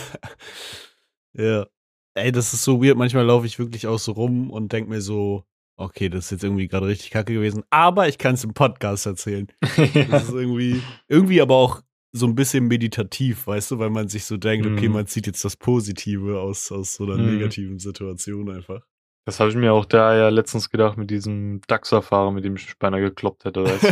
[1.33, 1.65] ja.
[2.13, 2.97] Ey, das ist so weird.
[2.97, 5.45] Manchmal laufe ich wirklich auch so rum und denke mir so,
[5.77, 9.05] okay, das ist jetzt irgendwie gerade richtig kacke gewesen, aber ich kann es im Podcast
[9.05, 9.47] erzählen.
[10.09, 11.81] Das ist irgendwie, irgendwie aber auch
[12.13, 14.93] so ein bisschen meditativ, weißt du, weil man sich so denkt, okay, Mhm.
[14.95, 17.33] man zieht jetzt das Positive aus, aus so einer Mhm.
[17.37, 18.81] negativen Situation einfach.
[19.25, 22.77] Das habe ich mir auch da ja letztens gedacht mit diesem DAX-Fahrer, mit dem ich
[22.79, 23.87] beinahe gekloppt hätte, weißt du?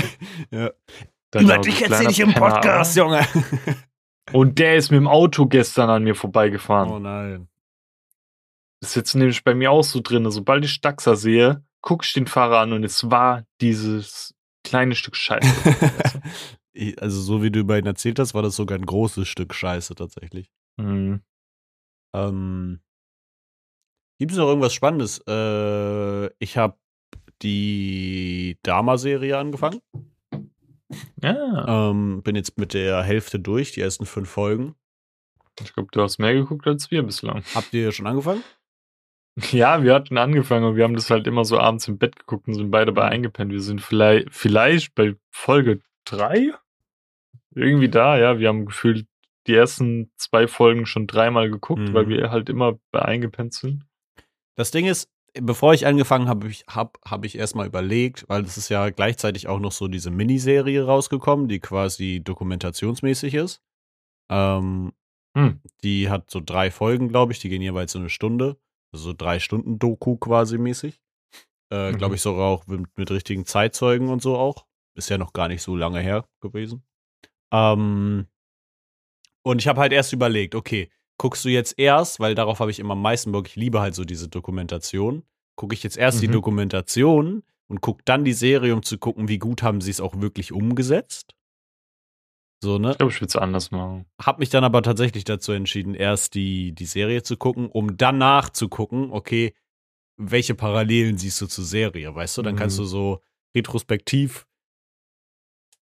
[0.57, 0.71] ja.
[1.33, 2.97] Der Über dich so erzähl kleiner ich im Penner Podcast.
[2.97, 3.25] Junge.
[4.33, 6.89] Und der ist mit dem Auto gestern an mir vorbeigefahren.
[6.91, 7.47] oh nein.
[8.81, 10.29] Das ist jetzt nämlich bei mir auch so drin.
[10.31, 15.15] Sobald ich Daxa sehe, gucke ich den Fahrer an und es war dieses kleine Stück
[15.15, 15.75] Scheiße.
[16.97, 19.95] also, so wie du über ihn erzählt hast, war das sogar ein großes Stück Scheiße
[19.95, 20.49] tatsächlich.
[20.77, 21.21] Mhm.
[22.13, 22.79] Ähm,
[24.19, 25.21] Gibt es noch irgendwas Spannendes?
[25.27, 26.77] Äh, ich habe
[27.41, 29.79] die Dama-Serie angefangen.
[31.21, 34.75] Ja, Ähm, bin jetzt mit der Hälfte durch, die ersten fünf Folgen.
[35.61, 37.43] ich glaube, du hast mehr geguckt als wir bislang.
[37.53, 38.43] Habt ihr schon angefangen?
[39.51, 42.47] Ja, wir hatten angefangen und wir haben das halt immer so abends im Bett geguckt
[42.47, 43.51] und sind beide bei eingepennt.
[43.51, 46.51] Wir sind vielleicht, vielleicht bei Folge drei
[47.55, 48.39] irgendwie da, ja.
[48.39, 49.05] Wir haben gefühlt
[49.47, 51.93] die ersten zwei Folgen schon dreimal geguckt, Mhm.
[51.93, 53.85] weil wir halt immer bei eingepennt sind.
[54.55, 58.57] Das Ding ist, bevor ich angefangen habe, ich, habe hab ich erstmal überlegt, weil es
[58.57, 63.61] ist ja gleichzeitig auch noch so diese Miniserie rausgekommen, die quasi dokumentationsmäßig ist.
[64.29, 64.91] Ähm,
[65.37, 65.61] Hm.
[65.83, 68.57] Die hat so drei Folgen, glaube ich, die gehen jeweils so eine Stunde.
[68.91, 70.99] So drei Stunden Doku quasi mäßig.
[71.71, 71.97] Äh, Mhm.
[71.97, 74.65] glaube ich sogar auch mit, mit richtigen Zeitzeugen und so auch.
[74.95, 76.83] Ist ja noch gar nicht so lange her gewesen.
[77.51, 78.27] Ähm,
[79.43, 82.79] und ich habe halt erst überlegt, okay, guckst du jetzt erst, weil darauf habe ich
[82.79, 85.23] immer am meisten Bock, ich liebe halt so diese Dokumentation,
[85.55, 86.33] gucke ich jetzt erst die Mhm.
[86.33, 90.19] Dokumentation und gucke dann die Serie, um zu gucken, wie gut haben sie es auch
[90.21, 91.35] wirklich umgesetzt.
[92.61, 92.91] So, ne?
[92.91, 94.05] Ich glaube, ich würde es anders machen.
[94.21, 98.49] Hab mich dann aber tatsächlich dazu entschieden, erst die, die Serie zu gucken, um danach
[98.49, 99.53] zu gucken, okay,
[100.17, 102.41] welche Parallelen siehst du zur Serie, weißt du?
[102.41, 102.81] Dann kannst Mhm.
[102.81, 103.21] du so
[103.55, 104.45] retrospektiv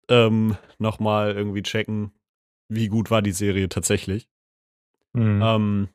[0.09, 2.11] ähm, nochmal irgendwie checken,
[2.69, 4.29] wie gut war die Serie tatsächlich.
[5.13, 5.41] Mhm.
[5.41, 5.89] Ähm,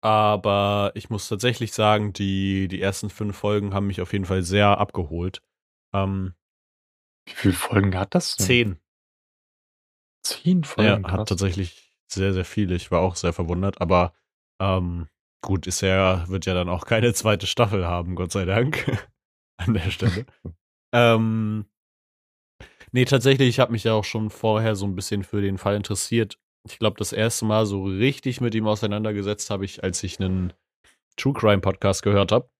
[0.00, 4.42] aber ich muss tatsächlich sagen, die, die ersten fünf Folgen haben mich auf jeden Fall
[4.42, 5.42] sehr abgeholt.
[5.92, 6.34] Ähm,
[7.26, 8.46] Wie viele Folgen hat das denn?
[8.46, 8.78] zehn.
[10.22, 11.06] Zehn Ja, Folgen.
[11.06, 11.28] hat krass.
[11.28, 12.74] tatsächlich sehr, sehr viele.
[12.74, 14.14] Ich war auch sehr verwundert, aber
[14.60, 15.08] ähm,
[15.42, 18.86] gut, ist ja, wird ja dann auch keine zweite Staffel haben, Gott sei Dank.
[19.58, 20.26] An der Stelle.
[20.94, 21.66] ähm,
[22.92, 25.74] nee, tatsächlich, ich habe mich ja auch schon vorher so ein bisschen für den Fall
[25.76, 26.38] interessiert.
[26.68, 30.52] Ich glaube, das erste Mal so richtig mit ihm auseinandergesetzt habe ich, als ich einen
[31.16, 32.50] True Crime Podcast gehört habe.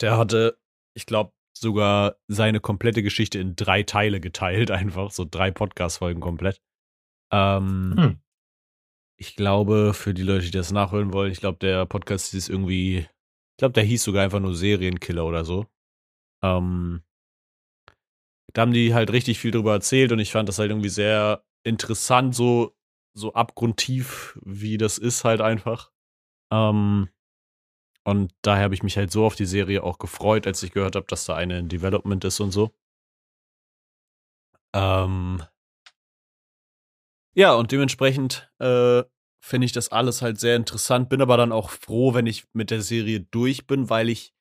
[0.00, 0.58] Der hatte,
[0.94, 6.60] ich glaube, sogar seine komplette Geschichte in drei Teile geteilt, einfach so drei Podcast-Folgen komplett.
[7.32, 8.20] Ähm, Hm.
[9.18, 12.98] Ich glaube, für die Leute, die das nachhören wollen, ich glaube, der Podcast ist irgendwie,
[12.98, 15.66] ich glaube, der hieß sogar einfach nur Serienkiller oder so.
[16.44, 17.02] Ähm,
[18.52, 21.44] da haben die halt richtig viel drüber erzählt und ich fand das halt irgendwie sehr
[21.64, 22.76] interessant, so,
[23.14, 25.90] so abgrundtief, wie das ist halt einfach.
[26.52, 27.08] Ähm,
[28.06, 30.94] und daher habe ich mich halt so auf die Serie auch gefreut, als ich gehört
[30.94, 32.72] habe, dass da eine in Development ist und so.
[34.72, 35.42] Ähm,
[37.34, 39.02] ja, und dementsprechend äh,
[39.40, 42.70] finde ich das alles halt sehr interessant, bin aber dann auch froh, wenn ich mit
[42.70, 44.32] der Serie durch bin, weil ich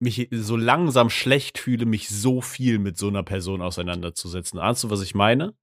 [0.00, 4.58] mich so langsam schlecht fühle, mich so viel mit so einer Person auseinanderzusetzen.
[4.58, 5.54] Ahnst du, was ich meine?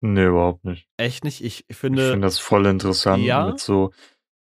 [0.00, 0.88] Nee, überhaupt nicht.
[0.98, 1.42] Echt nicht?
[1.42, 3.24] Ich Ich finde, finde das voll interessant.
[3.24, 3.46] Ja?
[3.46, 3.92] Mit so,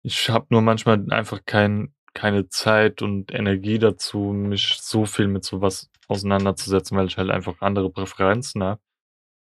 [0.06, 5.44] ich habe nur manchmal einfach kein, keine Zeit und Energie dazu, mich so viel mit
[5.44, 8.82] sowas auseinanderzusetzen, weil ich halt einfach andere Präferenzen habe.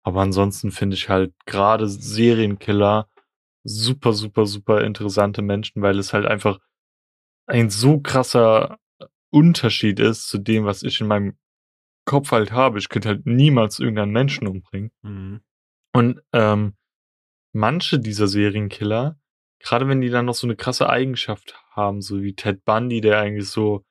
[0.04, 3.08] Aber ansonsten finde ich halt gerade Serienkiller
[3.64, 6.60] super, super, super interessante Menschen, weil es halt einfach
[7.46, 8.80] ein so krasser
[9.30, 11.38] Unterschied ist zu dem, was ich in meinem
[12.06, 12.80] Kopf halt habe.
[12.80, 14.92] Ich könnte halt niemals irgendeinen Menschen umbringen.
[15.04, 15.42] Mhm.
[15.94, 16.74] Und ähm,
[17.54, 19.20] manche dieser Serienkiller,
[19.60, 23.20] gerade wenn die dann noch so eine krasse Eigenschaft haben, so wie Ted Bundy, der
[23.20, 23.84] eigentlich so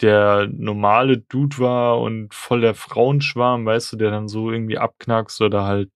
[0.00, 5.40] der normale Dude war und voll der Frauenschwarm, weißt du, der dann so irgendwie abknackst
[5.42, 5.90] oder halt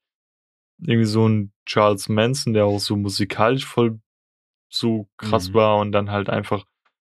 [0.80, 4.00] irgendwie so ein Charles Manson, der auch so musikalisch voll
[4.68, 5.54] so krass Mhm.
[5.54, 6.64] war und dann halt einfach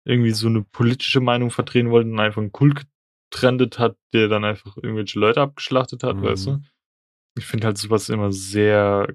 [0.06, 2.86] irgendwie so eine politische Meinung vertreten wollte und einfach einen Kult
[3.30, 6.52] getrendet hat, der dann einfach irgendwelche Leute abgeschlachtet hat, weißt du?
[6.52, 6.66] Mhm.
[7.38, 9.08] Ich finde halt sowas immer sehr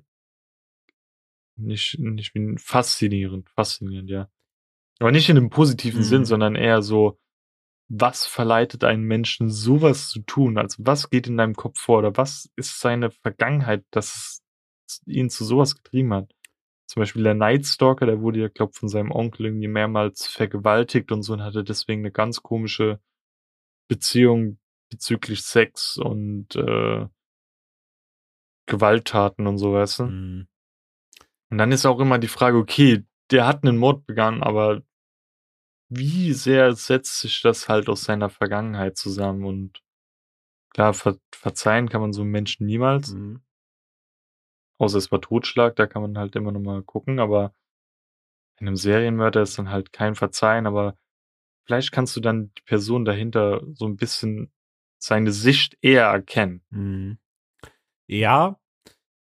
[1.57, 4.29] nicht, nicht wie faszinierend, faszinierend, ja.
[5.01, 6.27] Aber nicht in einem positiven Sinn, Mhm.
[6.27, 7.19] sondern eher so,
[7.89, 10.59] was verleitet einen Menschen, sowas zu tun?
[10.59, 14.43] Also was geht in deinem Kopf vor oder was ist seine Vergangenheit, dass
[14.89, 16.33] es ihn zu sowas getrieben hat?
[16.87, 21.13] Zum Beispiel der Night Stalker, der wurde ja, glaube von seinem Onkel irgendwie mehrmals vergewaltigt
[21.13, 23.01] und so und hatte deswegen eine ganz komische
[23.89, 24.59] Beziehung
[24.91, 27.07] bezüglich Sex und äh,
[28.67, 30.05] Gewalttaten und so, weißt du?
[30.05, 30.49] Mhm.
[31.51, 34.83] Und dann ist auch immer die Frage, okay, der hat einen Mord begangen, aber
[35.89, 39.45] wie sehr setzt sich das halt aus seiner Vergangenheit zusammen?
[39.45, 39.83] Und
[40.71, 43.43] klar, ver verzeihen kann man so einem Menschen niemals, Mhm.
[44.79, 47.53] außer es war Totschlag, da kann man halt immer noch mal gucken, aber
[48.61, 50.97] in einem Serienmörder ist dann halt kein Verzeihen, aber
[51.67, 54.53] vielleicht kannst du dann die Person dahinter so ein bisschen
[54.99, 56.65] seine Sicht eher erkennen.
[56.71, 57.19] Mhm.
[58.09, 58.59] Ja,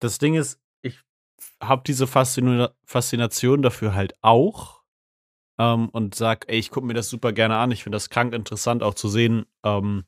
[0.01, 0.61] das Ding ist,
[1.62, 4.82] habe diese Faszina Faszination dafür halt auch
[5.58, 7.70] ähm, und sag, ey, ich gucke mir das super gerne an.
[7.70, 10.04] Ich finde das krank interessant, auch zu sehen, ähm,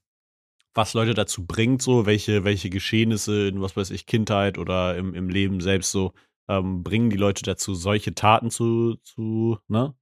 [0.75, 5.15] was Leute dazu bringt, so welche, welche Geschehnisse in was weiß ich, Kindheit oder im,
[5.15, 6.13] im Leben selbst so
[6.49, 9.95] ähm, bringen die Leute dazu, solche Taten zu, zu, ne,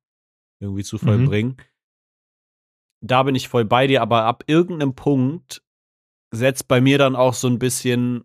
[0.60, 1.00] irgendwie zu Mhm.
[1.00, 1.56] vollbringen.
[3.04, 5.62] Da bin ich voll bei dir, aber ab irgendeinem Punkt
[6.32, 8.24] setzt bei mir dann auch so ein bisschen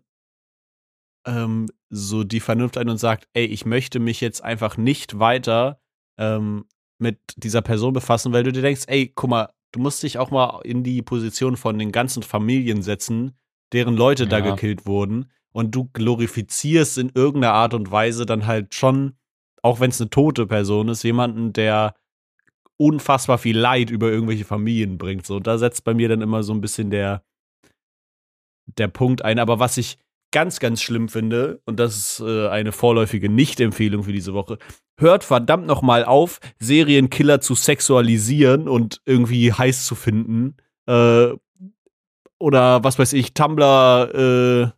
[1.26, 5.80] ähm, so die Vernunft ein und sagt, ey, ich möchte mich jetzt einfach nicht weiter
[6.18, 6.66] ähm,
[6.98, 10.30] mit dieser Person befassen, weil du dir denkst, ey, guck mal, du musst dich auch
[10.30, 13.38] mal in die Position von den ganzen Familien setzen,
[13.72, 14.50] deren Leute da Ja.
[14.50, 19.16] gekillt wurden und du glorifizierst in irgendeiner Art und Weise dann halt schon,
[19.62, 21.94] auch wenn es eine tote Person ist, jemanden, der
[22.76, 25.26] unfassbar viel Leid über irgendwelche Familien bringt.
[25.26, 27.24] So, da setzt bei mir dann immer so ein bisschen der,
[28.66, 29.38] der Punkt ein.
[29.38, 29.98] Aber was ich
[30.30, 34.58] ganz, ganz schlimm finde, und das ist äh, eine vorläufige Nicht-Empfehlung für diese Woche,
[34.98, 40.56] hört verdammt noch mal auf, Serienkiller zu sexualisieren und irgendwie heiß zu finden.
[40.86, 41.28] Äh,
[42.38, 44.70] oder was weiß ich, Tumblr äh,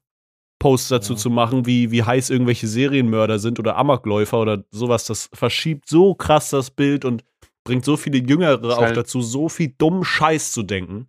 [0.59, 1.19] Posts dazu Ja.
[1.19, 5.05] zu machen, wie, wie heiß irgendwelche Serienmörder sind oder Amokläufer oder sowas.
[5.07, 7.25] Das verschiebt so krass das Bild und
[7.65, 11.09] bringt so viele Jüngere auch halt- dazu, so viel dummen Scheiß zu denken.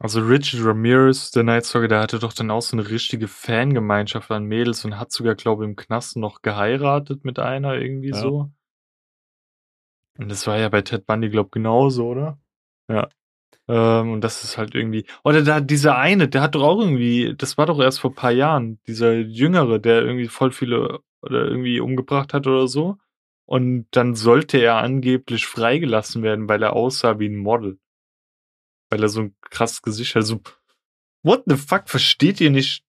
[0.00, 4.30] Also Richard Ramirez, der Night Stalker, der hatte doch dann auch so eine richtige Fangemeinschaft
[4.30, 8.14] an Mädels und hat sogar, glaube ich, im Knast noch geheiratet mit einer irgendwie Ja.
[8.14, 8.50] so.
[10.18, 12.38] Und das war ja bei Ted Bundy, glaube ich, genauso, oder?
[12.88, 13.08] Ja.
[13.68, 15.06] Ähm, und das ist halt irgendwie.
[15.24, 18.16] Oder da dieser eine, der hat doch auch irgendwie, das war doch erst vor ein
[18.16, 22.98] paar Jahren, dieser Jüngere, der irgendwie voll viele oder irgendwie umgebracht hat oder so.
[23.46, 27.78] Und dann sollte er angeblich freigelassen werden, weil er aussah wie ein Model.
[28.90, 30.24] Weil er so ein krasses Gesicht hat.
[30.24, 30.40] So,
[31.22, 31.88] what the fuck?
[31.88, 32.82] Versteht ihr nicht,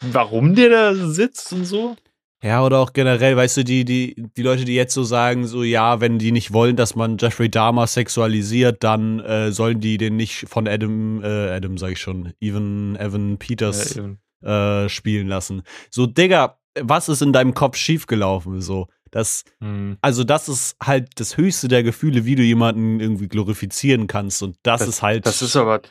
[0.00, 1.96] warum der da sitzt und so?
[2.42, 5.62] Ja, oder auch generell, weißt du, die, die, die Leute, die jetzt so sagen, so,
[5.62, 10.16] ja, wenn die nicht wollen, dass man Jeffrey Dahmer sexualisiert, dann äh, sollen die den
[10.16, 13.98] nicht von Adam, äh, Adam sag ich schon, Evan, Evan Peters
[14.42, 15.62] Ja, äh, spielen lassen.
[15.90, 18.60] So, Digga, was ist in deinem Kopf schiefgelaufen?
[18.60, 19.96] So, das, Hm.
[20.00, 24.42] also das ist halt das höchste der Gefühle, wie du jemanden irgendwie glorifizieren kannst.
[24.42, 25.26] Und das, ist halt.
[25.26, 25.82] Das ist aber,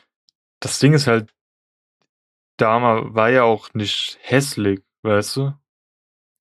[0.60, 1.32] das Ding ist halt,
[2.58, 5.54] Dahmer war ja auch nicht hässlich, weißt du?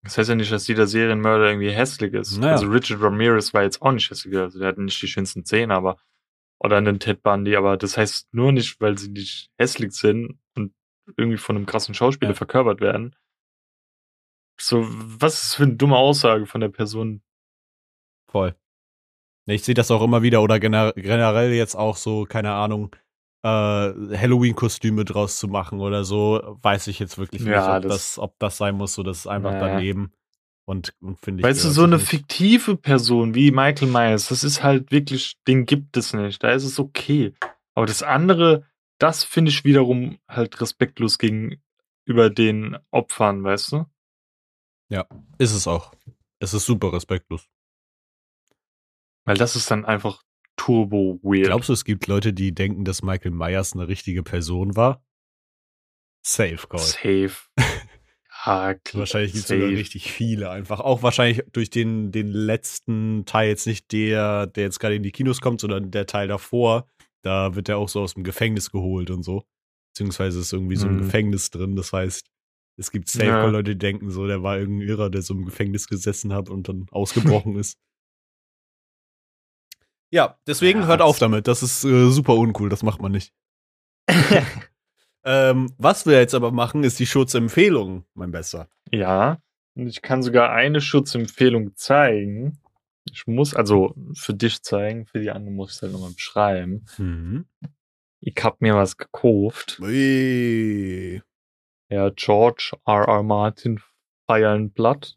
[0.05, 2.37] Das heißt ja nicht, dass jeder Serienmörder irgendwie hässlich ist.
[2.39, 2.53] Naja.
[2.53, 5.74] Also Richard Ramirez war jetzt auch nicht hässlich, also der hat nicht die schönsten Zähne,
[5.74, 5.97] aber
[6.61, 10.72] oder einen Ted Bundy, aber das heißt nur nicht, weil sie nicht hässlich sind und
[11.16, 12.37] irgendwie von einem krassen Schauspieler Ja.
[12.37, 13.16] verkörpert werden.
[14.59, 17.23] So, was ist für eine dumme Aussage von der Person?
[18.31, 18.55] Voll.
[19.47, 22.95] Ich sehe das auch immer wieder oder gener generell jetzt auch so, keine Ahnung,
[23.43, 27.93] äh, Halloween-Kostüme draus zu machen oder so, weiß ich jetzt wirklich nicht, Ja, ob das,
[27.93, 28.95] das- ob das sein muss.
[28.95, 29.61] So, das ist einfach Nee.
[29.61, 30.13] daneben.
[30.67, 31.45] Und, und finde ich.
[31.45, 32.09] Weißt du, so eine nicht.
[32.09, 36.43] fiktive Person wie Michael Myers, das ist halt wirklich, den gibt es nicht.
[36.43, 37.35] Da ist es okay.
[37.75, 38.65] Aber das andere,
[38.99, 43.85] das finde ich wiederum halt respektlos gegenüber den Opfern, weißt du?
[45.39, 45.93] Ist es auch.
[46.39, 47.49] Es ist super respektlos.
[49.24, 50.22] Weil das ist dann einfach
[50.57, 51.47] turbo weird.
[51.47, 55.03] Glaubst du, es gibt Leute, die denken, dass Michael Myers eine richtige Person war?
[56.24, 56.78] Safe, Call.
[56.80, 57.32] Safe.
[58.47, 60.80] ja, klar, Wahrscheinlich gibt es sogar richtig viele einfach.
[60.80, 65.12] Auch wahrscheinlich durch den, den letzten Teil, jetzt nicht der, der jetzt gerade in die
[65.12, 66.89] Kinos kommt, sondern der Teil davor.
[67.22, 69.45] Da wird er auch so aus dem Gefängnis geholt und so.
[69.93, 71.03] Beziehungsweise ist irgendwie so ein Mhm.
[71.03, 71.74] Gefängnis drin.
[71.76, 72.26] Das heißt,
[72.77, 73.47] es gibt safe Ja.
[73.47, 76.68] Leute, die denken so, der war irgendein Irrer, der so im Gefängnis gesessen hat und
[76.68, 77.79] dann ausgebrochen ist.
[80.11, 81.49] Ja, deswegen Ja, hört auf damit.
[81.49, 82.68] Das ist äh, super uncool.
[82.68, 83.33] Das macht man nicht.
[85.27, 88.68] Ähm, was wir jetzt aber machen, ist die Schutzempfehlung, mein Bester.
[88.93, 89.39] Ja,
[89.75, 92.59] und ich kann sogar eine Schutzempfehlung zeigen.
[93.11, 96.85] Ich muss, also für dich zeigen, für die anderen muss ich es halt nochmal beschreiben.
[96.99, 97.47] Mhm.
[98.20, 99.81] Ich hab mir was gekauft.
[99.81, 101.22] Ui.
[101.95, 103.07] Ja, George R.
[103.07, 103.23] R.
[103.23, 103.81] Martin
[104.27, 105.17] feiern Blatt.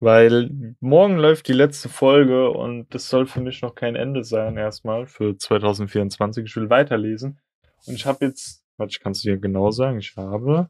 [0.00, 4.56] Weil morgen läuft die letzte Folge und das soll für mich noch kein Ende sein,
[4.56, 6.44] erstmal für 2024.
[6.44, 7.38] Ich will weiterlesen.
[7.86, 10.68] Und ich habe jetzt, warte, ich kann es dir genau sagen, ich habe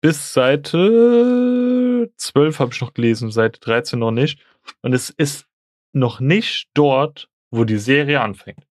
[0.00, 4.40] bis Seite 12 habe ich noch gelesen, Seite 13 noch nicht.
[4.80, 5.46] Und es ist
[5.92, 8.66] noch nicht dort, wo die Serie anfängt.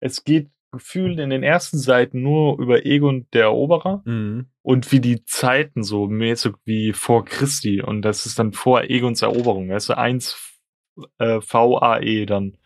[0.00, 4.46] Es geht gefühlt in den ersten Seiten nur über Egon der Eroberer Mhm.
[4.62, 9.22] und wie die Zeiten so mäßig wie vor Christi und das ist dann vor Egons
[9.22, 10.36] Eroberung, weißt du, 1
[11.18, 12.56] äh, VAE dann.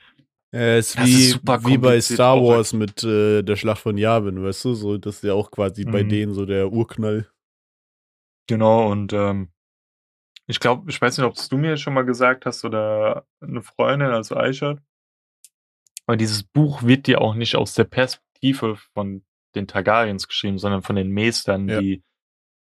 [0.54, 2.40] Äh, ist Das wie, ist wie bei Star.
[2.40, 4.74] Wars mit äh, der Schlacht von Yavin, weißt du?
[4.74, 6.08] So, das ist ja auch quasi bei Mhm.
[6.08, 7.28] denen so der Urknall.
[8.48, 9.48] Genau, und ähm,
[10.46, 13.62] ich glaube, ich weiß nicht, ob es du mir schon mal gesagt hast oder eine
[13.62, 14.78] Freundin, also Aisha.
[16.06, 20.82] Aber dieses Buch wird dir auch nicht aus der Perspektive von den Targaryens geschrieben, sondern
[20.82, 21.80] von den Meistern, Ja.
[21.80, 22.02] die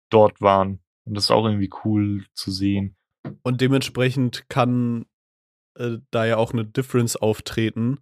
[0.09, 0.79] dort waren.
[1.05, 2.95] Und das ist auch irgendwie cool zu sehen.
[3.43, 5.05] Und dementsprechend kann
[5.79, 7.99] äh, da ja auch eine Difference auftreten,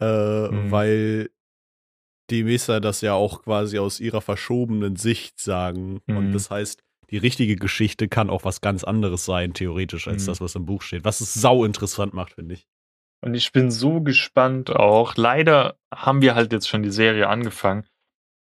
[0.00, 0.70] äh, Mhm.
[0.72, 1.30] weil
[2.30, 6.00] die Mesa das ja auch quasi aus ihrer verschobenen Sicht sagen.
[6.08, 6.32] Und Mhm.
[6.32, 10.26] das heißt, die richtige Geschichte kann auch was ganz anderes sein, theoretisch, als Mhm.
[10.26, 11.04] das, was im Buch steht.
[11.04, 12.66] Was es sau interessant macht, finde ich.
[13.22, 15.14] Und ich bin so gespannt auch.
[15.16, 17.86] Leider haben wir halt jetzt schon die Serie angefangen.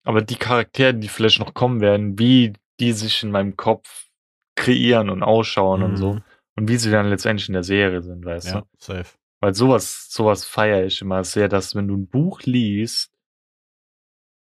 [0.05, 4.07] Aber die Charaktere, die vielleicht noch kommen werden, wie die sich in meinem Kopf
[4.55, 6.15] kreieren und ausschauen und so.
[6.15, 6.23] Mhm.
[6.57, 8.67] Und wie sie dann letztendlich in der Serie sind, weißt Ja, du?
[8.79, 9.17] safe.
[9.41, 13.13] Weil sowas, sowas feiere ich immer sehr, dass wenn du ein Buch liest,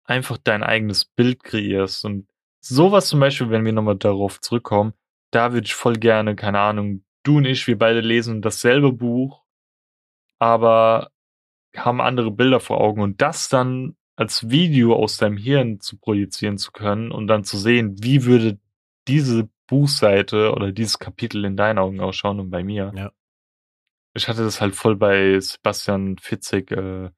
[0.04, 2.04] einfach dein eigenes Bild kreierst.
[2.04, 2.28] Und
[2.60, 4.94] sowas zum Beispiel, wenn wir nochmal darauf zurückkommen,
[5.30, 9.39] da würde ich voll gerne, keine Ahnung, du und ich, wir beide lesen dasselbe Buch,
[10.40, 11.10] aber
[11.76, 16.58] haben andere Bilder vor Augen und das dann als Video aus deinem Hirn zu projizieren
[16.58, 18.58] zu können und dann zu sehen, wie würde
[19.06, 22.92] diese Buchseite oder dieses Kapitel in deinen Augen ausschauen und bei mir.
[22.96, 23.12] Ja.
[24.14, 26.72] Ich hatte das halt voll bei Sebastian Fitzek.
[26.72, 27.10] Äh,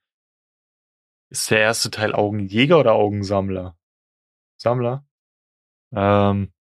[1.30, 3.76] ist der erste Teil Augenjäger oder Augensammler?
[4.58, 5.06] Sammler?
[5.94, 6.52] Ähm,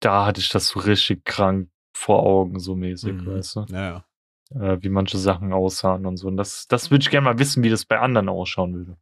[0.00, 3.26] da hatte ich das so richtig krank vor Augen, so mäßig, Mhm.
[3.26, 3.66] weißt du?
[3.70, 4.04] Ja, ja.
[4.54, 6.28] Äh, wie manche Sachen aussahen und so.
[6.28, 8.96] Und das, das würde ich gerne mal wissen, wie das bei anderen ausschauen würde.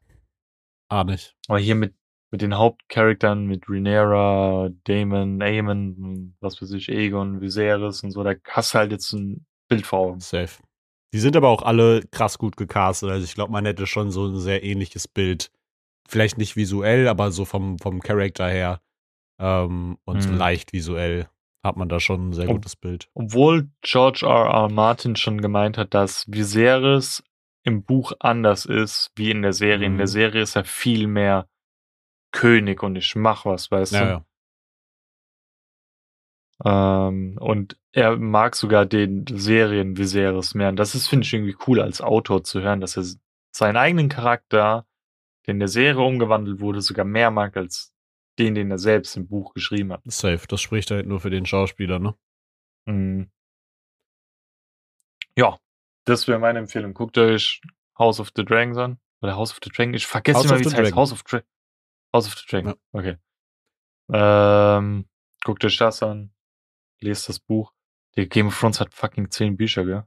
[0.90, 1.34] Ah, nicht.
[1.48, 1.94] Aber hier mit,
[2.30, 8.34] mit den Hauptcharakteren, mit Rhaenyra, Damon, Aemon, was weiß ich, Aegon, Viserys und so, da
[8.48, 10.20] hast du halt jetzt ein Bild vor Augen.
[10.20, 10.62] Safe.
[11.14, 13.10] Die sind aber auch alle krass gut gecastet.
[13.10, 15.50] Also ich glaube, man hätte schon so ein sehr ähnliches Bild.
[16.06, 18.80] Vielleicht nicht visuell, aber so vom, vom Charakter her.
[19.38, 20.36] Ähm, und so Mhm.
[20.36, 21.28] leicht visuell
[21.64, 23.08] hat man da schon ein sehr Ob- gutes Bild.
[23.14, 24.46] Obwohl George R.
[24.50, 24.68] R.
[24.70, 27.22] Martin schon gemeint hat, dass Viserys
[27.64, 29.86] im Buch anders ist wie in der Serie.
[29.86, 29.98] In Mhm.
[29.98, 31.48] der Serie ist er viel mehr
[32.32, 34.06] König und ich mach was, weißt Ja, du?
[34.10, 34.24] ja.
[36.64, 40.68] Ähm, und er mag sogar den Serien Viserys mehr.
[40.70, 43.04] Und das ist, finde ich, irgendwie cool als Autor zu hören, dass er
[43.54, 44.86] seinen eigenen Charakter,
[45.46, 47.92] der in der Serie umgewandelt wurde, sogar mehr mag als
[48.38, 50.02] den, den er selbst im Buch geschrieben hat.
[50.04, 50.46] Safe.
[50.48, 52.14] Das spricht halt nur für den Schauspieler, ne?
[52.86, 53.30] Mhm.
[55.36, 55.58] Ja,
[56.04, 56.94] das wäre meine Empfehlung.
[56.94, 57.60] Guckt euch
[57.98, 58.98] House of the Dragons an.
[59.20, 59.94] Oder House of the Dragon.
[59.94, 60.94] Ich vergesse House immer, wie es heißt.
[60.94, 61.42] House of, Dra
[62.12, 62.74] House of the Dragon.
[62.92, 63.16] Okay.
[64.12, 65.08] Ähm,
[65.44, 66.32] guckt euch das an.
[67.00, 67.72] Lest das Buch.
[68.16, 70.04] Der Game of Thrones hat fucking zehn Bücher, gell?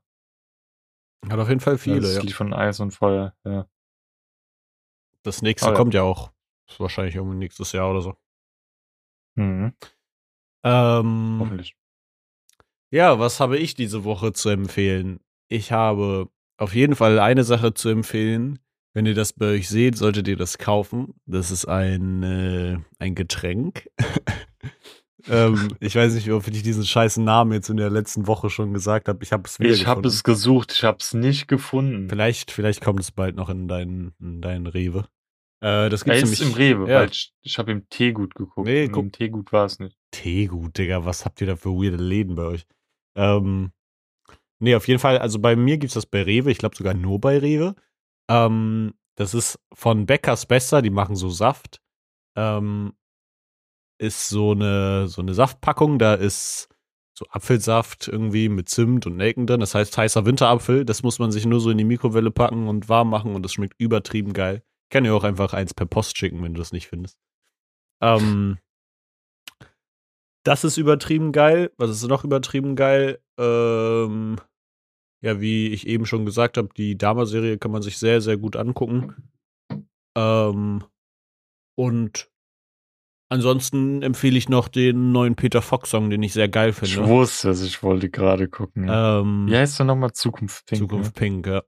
[1.29, 2.21] Hat auf jeden Fall viele, das ja.
[2.21, 3.69] Lied von Eis und Feuer, ja.
[5.23, 5.75] Das nächste Oh, ja.
[5.75, 6.31] kommt ja auch.
[6.79, 8.15] Wahrscheinlich irgendwie nächstes Jahr oder so.
[9.35, 9.73] Mhm.
[10.63, 11.75] Ähm, Hoffentlich.
[12.91, 15.19] Ja, was habe ich diese Woche zu empfehlen?
[15.47, 18.59] Ich habe auf jeden Fall eine Sache zu empfehlen.
[18.93, 21.13] Wenn ihr das bei euch seht, solltet ihr das kaufen.
[21.25, 23.89] Das ist ein, äh, ein Getränk.
[25.29, 28.73] ähm, ich weiß nicht, ob ich diesen scheißen Namen jetzt in der letzten Woche schon
[28.73, 29.23] gesagt habe.
[29.23, 32.09] Ich habe es wieder Ich habe es gesucht, ich habe es nicht gefunden.
[32.09, 35.05] Vielleicht, vielleicht kommt es bald noch in deinen, in deinen Rewe.
[35.63, 36.99] Äh, das Er gibt's ist nämlich im Rewe, ja.
[37.01, 38.67] weil ich, ich habe im Teegut geguckt.
[38.67, 39.97] Nee, guck- Im Teegut war es nicht.
[40.11, 42.65] Teegut, Digga, was habt ihr da für weirde Läden bei euch?
[43.15, 43.71] Ähm,
[44.59, 47.19] nee, auf jeden Fall, also bei mir gibt's das bei Rewe, ich glaube sogar nur
[47.19, 47.75] bei Rewe.
[48.29, 51.81] Ähm, das ist von Bäckers Besser, die machen so Saft.
[52.35, 52.93] Ähm,
[53.99, 56.69] ist so eine, so eine Saftpackung, da ist
[57.13, 59.59] so Apfelsaft irgendwie mit Zimt und Nelken drin.
[59.59, 60.85] Das heißt heißer Winterapfel.
[60.85, 63.53] Das muss man sich nur so in die Mikrowelle packen und warm machen und das
[63.53, 64.63] schmeckt übertrieben geil.
[64.91, 67.17] Ich kann dir auch einfach eins per Post schicken, wenn du das nicht findest.
[68.03, 68.57] Ähm,
[70.43, 71.71] das ist übertrieben geil.
[71.77, 73.21] Was ist noch übertrieben geil?
[73.39, 74.35] Ähm,
[75.23, 78.57] ja, wie ich eben schon gesagt habe, die Dama-Serie kann man sich sehr, sehr gut
[78.57, 79.31] angucken.
[80.17, 80.83] Ähm,
[81.77, 82.29] und
[83.29, 87.07] ansonsten empfehle ich noch den neuen Peter Fox-Song, den ich sehr geil Ich finde.
[87.07, 88.89] wusste es, ich wollte gerade gucken.
[88.89, 89.21] Ja.
[89.21, 90.11] Ähm, Wie heißt der nochmal?
[90.11, 90.79] Zukunft Pink.
[90.81, 91.63] Zukunft Pink, ja.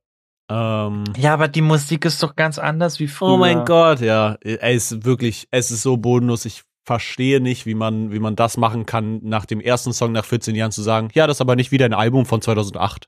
[0.49, 1.03] Ähm?
[1.17, 3.29] Ja, aber die Musik ist doch ganz anders wie früher.
[3.29, 4.37] Oh mein Gott, ja.
[4.41, 6.45] Es ist wirklich, es ist so bodenlos.
[6.45, 10.25] Ich verstehe nicht, wie man, wie man das machen kann, nach dem ersten Song nach
[10.25, 13.07] 14 Jahren zu sagen, ja, das ist aber nicht wieder ein Album von 2008.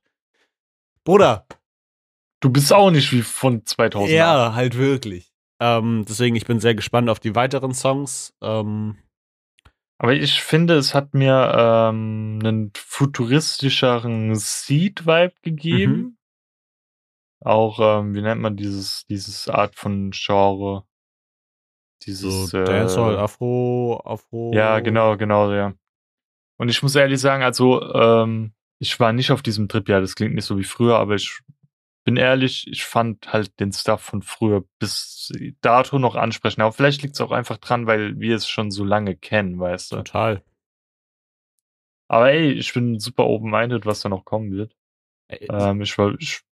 [1.04, 1.46] Bruder,
[2.46, 4.12] Du bist auch nicht wie von 2000.
[4.16, 5.32] ja, halt wirklich.
[5.60, 8.36] Ähm, deswegen, ich bin sehr gespannt auf die weiteren Songs.
[8.40, 8.98] Ähm,
[9.98, 15.96] Aber ich finde, es hat mir ähm, einen futuristischeren Seed-Vibe gegeben.
[15.98, 16.14] Mhm.
[17.46, 20.84] Auch, ähm, wie nennt man dieses, dieses Art von Genre?
[22.02, 24.52] so Dieses, Dancehall, äh, Afro, Afro.
[24.54, 25.74] Ja, genau, genau, ja.
[26.58, 30.16] Und ich muss ehrlich sagen, also, ähm, ich war nicht auf diesem Trip, ja, das
[30.16, 31.41] klingt nicht so wie früher, aber ich
[32.04, 35.32] bin ehrlich, ich fand halt den Stuff von früher bis
[35.62, 36.62] dato noch ansprechend.
[36.62, 39.91] Aber vielleicht liegt es auch einfach dran, weil wir es schon so lange kennen, weißt
[39.91, 39.96] du.
[39.98, 40.43] Total.
[42.08, 44.76] Aber ey, ich bin super open-minded, was da noch kommen wird.
[45.28, 46.45] Ey, Ähm, ich war, ich,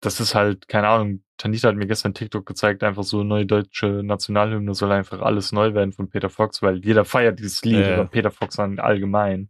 [0.00, 4.02] das ist halt, keine Ahnung, Tanita hat mir gestern TikTok gezeigt, einfach so neue deutsche
[4.02, 7.94] Nationalhymne soll einfach alles neu werden von Peter Fox, weil jeder feiert dieses Lied, Ja.
[7.94, 9.48] oder Peter Fox an allgemein.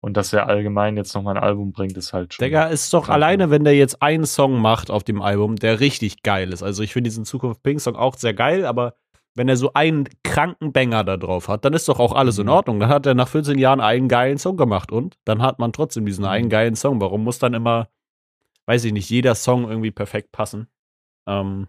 [0.00, 2.44] Und dass er allgemein jetzt nochmal ein Album bringt, ist halt schon.
[2.44, 3.50] Digga, ist doch Krank, alleine, ne?
[3.50, 6.62] wenn der jetzt einen Song macht auf dem Album, der richtig geil ist.
[6.62, 8.94] Also ich finde diesen Zukunft Pink Song auch sehr geil, aber
[9.34, 12.46] wenn er so einen kranken Banger da drauf hat, dann ist doch auch alles in
[12.46, 12.52] Mhm.
[12.52, 12.80] Ordnung.
[12.80, 16.06] Dann hat er nach 14 Jahren einen geilen Song gemacht und dann hat man trotzdem
[16.06, 16.30] diesen Mhm.
[16.30, 17.00] einen geilen Song.
[17.00, 17.88] Warum muss dann immer,
[18.68, 20.68] weiß ich nicht, jeder Song irgendwie perfekt passen?
[21.26, 21.68] Ähm,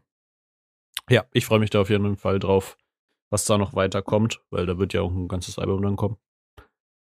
[1.10, 2.78] ja, ich freue mich da auf jeden Fall drauf,
[3.32, 6.18] was da noch weiterkommt, weil da wird ja auch ein ganzes Album dann kommen.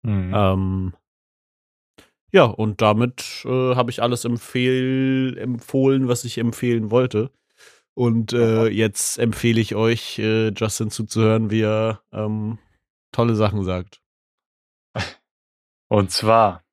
[0.03, 0.33] Mhm.
[0.35, 0.97] Ähm,
[2.31, 7.33] ja, und damit äh, habe ich alles empfehl empfohlen, was ich empfehlen wollte.
[7.95, 12.59] Und äh, jetzt empfehle ich euch, äh, Justin zuzuhören, wie er ähm,
[13.13, 14.03] tolle Sachen sagt.
[15.89, 16.65] Und zwar,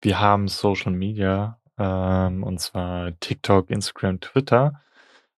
[0.00, 4.82] wir haben Social Media, ähm, und zwar TikTok, Instagram, Twitter.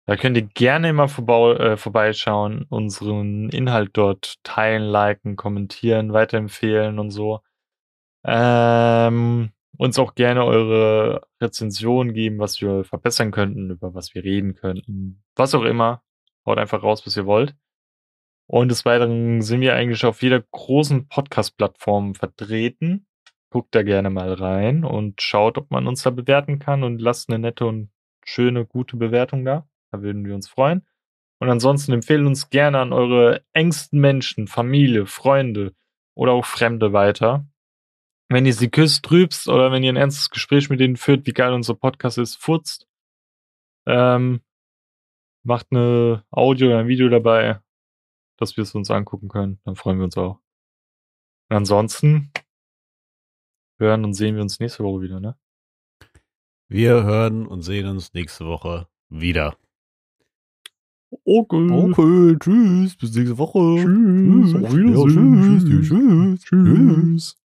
[0.06, 6.98] Da könnt ihr gerne immer vorbei, äh, vorbeischauen, unseren Inhalt dort teilen, liken, kommentieren, weiterempfehlen
[6.98, 7.40] und so.
[8.24, 14.54] Ähm, uns auch gerne eure Rezension geben, was wir verbessern könnten, über was wir reden
[14.54, 16.02] könnten, was auch immer.
[16.46, 17.54] Haut einfach raus, was ihr wollt.
[18.46, 23.06] Und des Weiteren sind wir eigentlich auf jeder großen Podcast-Plattform vertreten.
[23.52, 27.28] Guckt da gerne mal rein und schaut, ob man uns da bewerten kann und lasst
[27.28, 27.90] eine nette und
[28.24, 29.68] schöne, gute Bewertung da.
[29.90, 30.86] Da würden wir uns freuen.
[31.38, 35.74] Und ansonsten empfehlen uns gerne an eure engsten Menschen, Familie, Freunde
[36.14, 37.46] oder auch Fremde weiter.
[38.30, 41.34] Wenn ihr sie küsst, trübst oder wenn ihr ein ernstes Gespräch mit denen führt, wie
[41.34, 42.88] geil unser Podcast ist, furzt.
[43.86, 44.40] Ähm,
[45.42, 47.60] macht eine Audio oder ein Video dabei,
[48.38, 49.60] dass wir es uns angucken können.
[49.66, 50.38] Dann freuen wir uns auch.
[51.50, 52.32] Und ansonsten
[53.82, 55.36] hören und sehen wir uns nächste Woche wieder, ne?
[56.68, 59.56] Wir hören und sehen uns nächste Woche wieder.
[61.24, 61.68] Okay.
[61.70, 63.82] Okay, tschüss, bis nächste Woche.
[63.82, 64.52] Tschüss.
[64.52, 64.64] Tschüss.
[64.64, 65.34] Auf Wiedersehen.
[65.34, 66.44] Ja, tschüss, tschüss, tschüss.
[66.44, 67.41] Tschüss.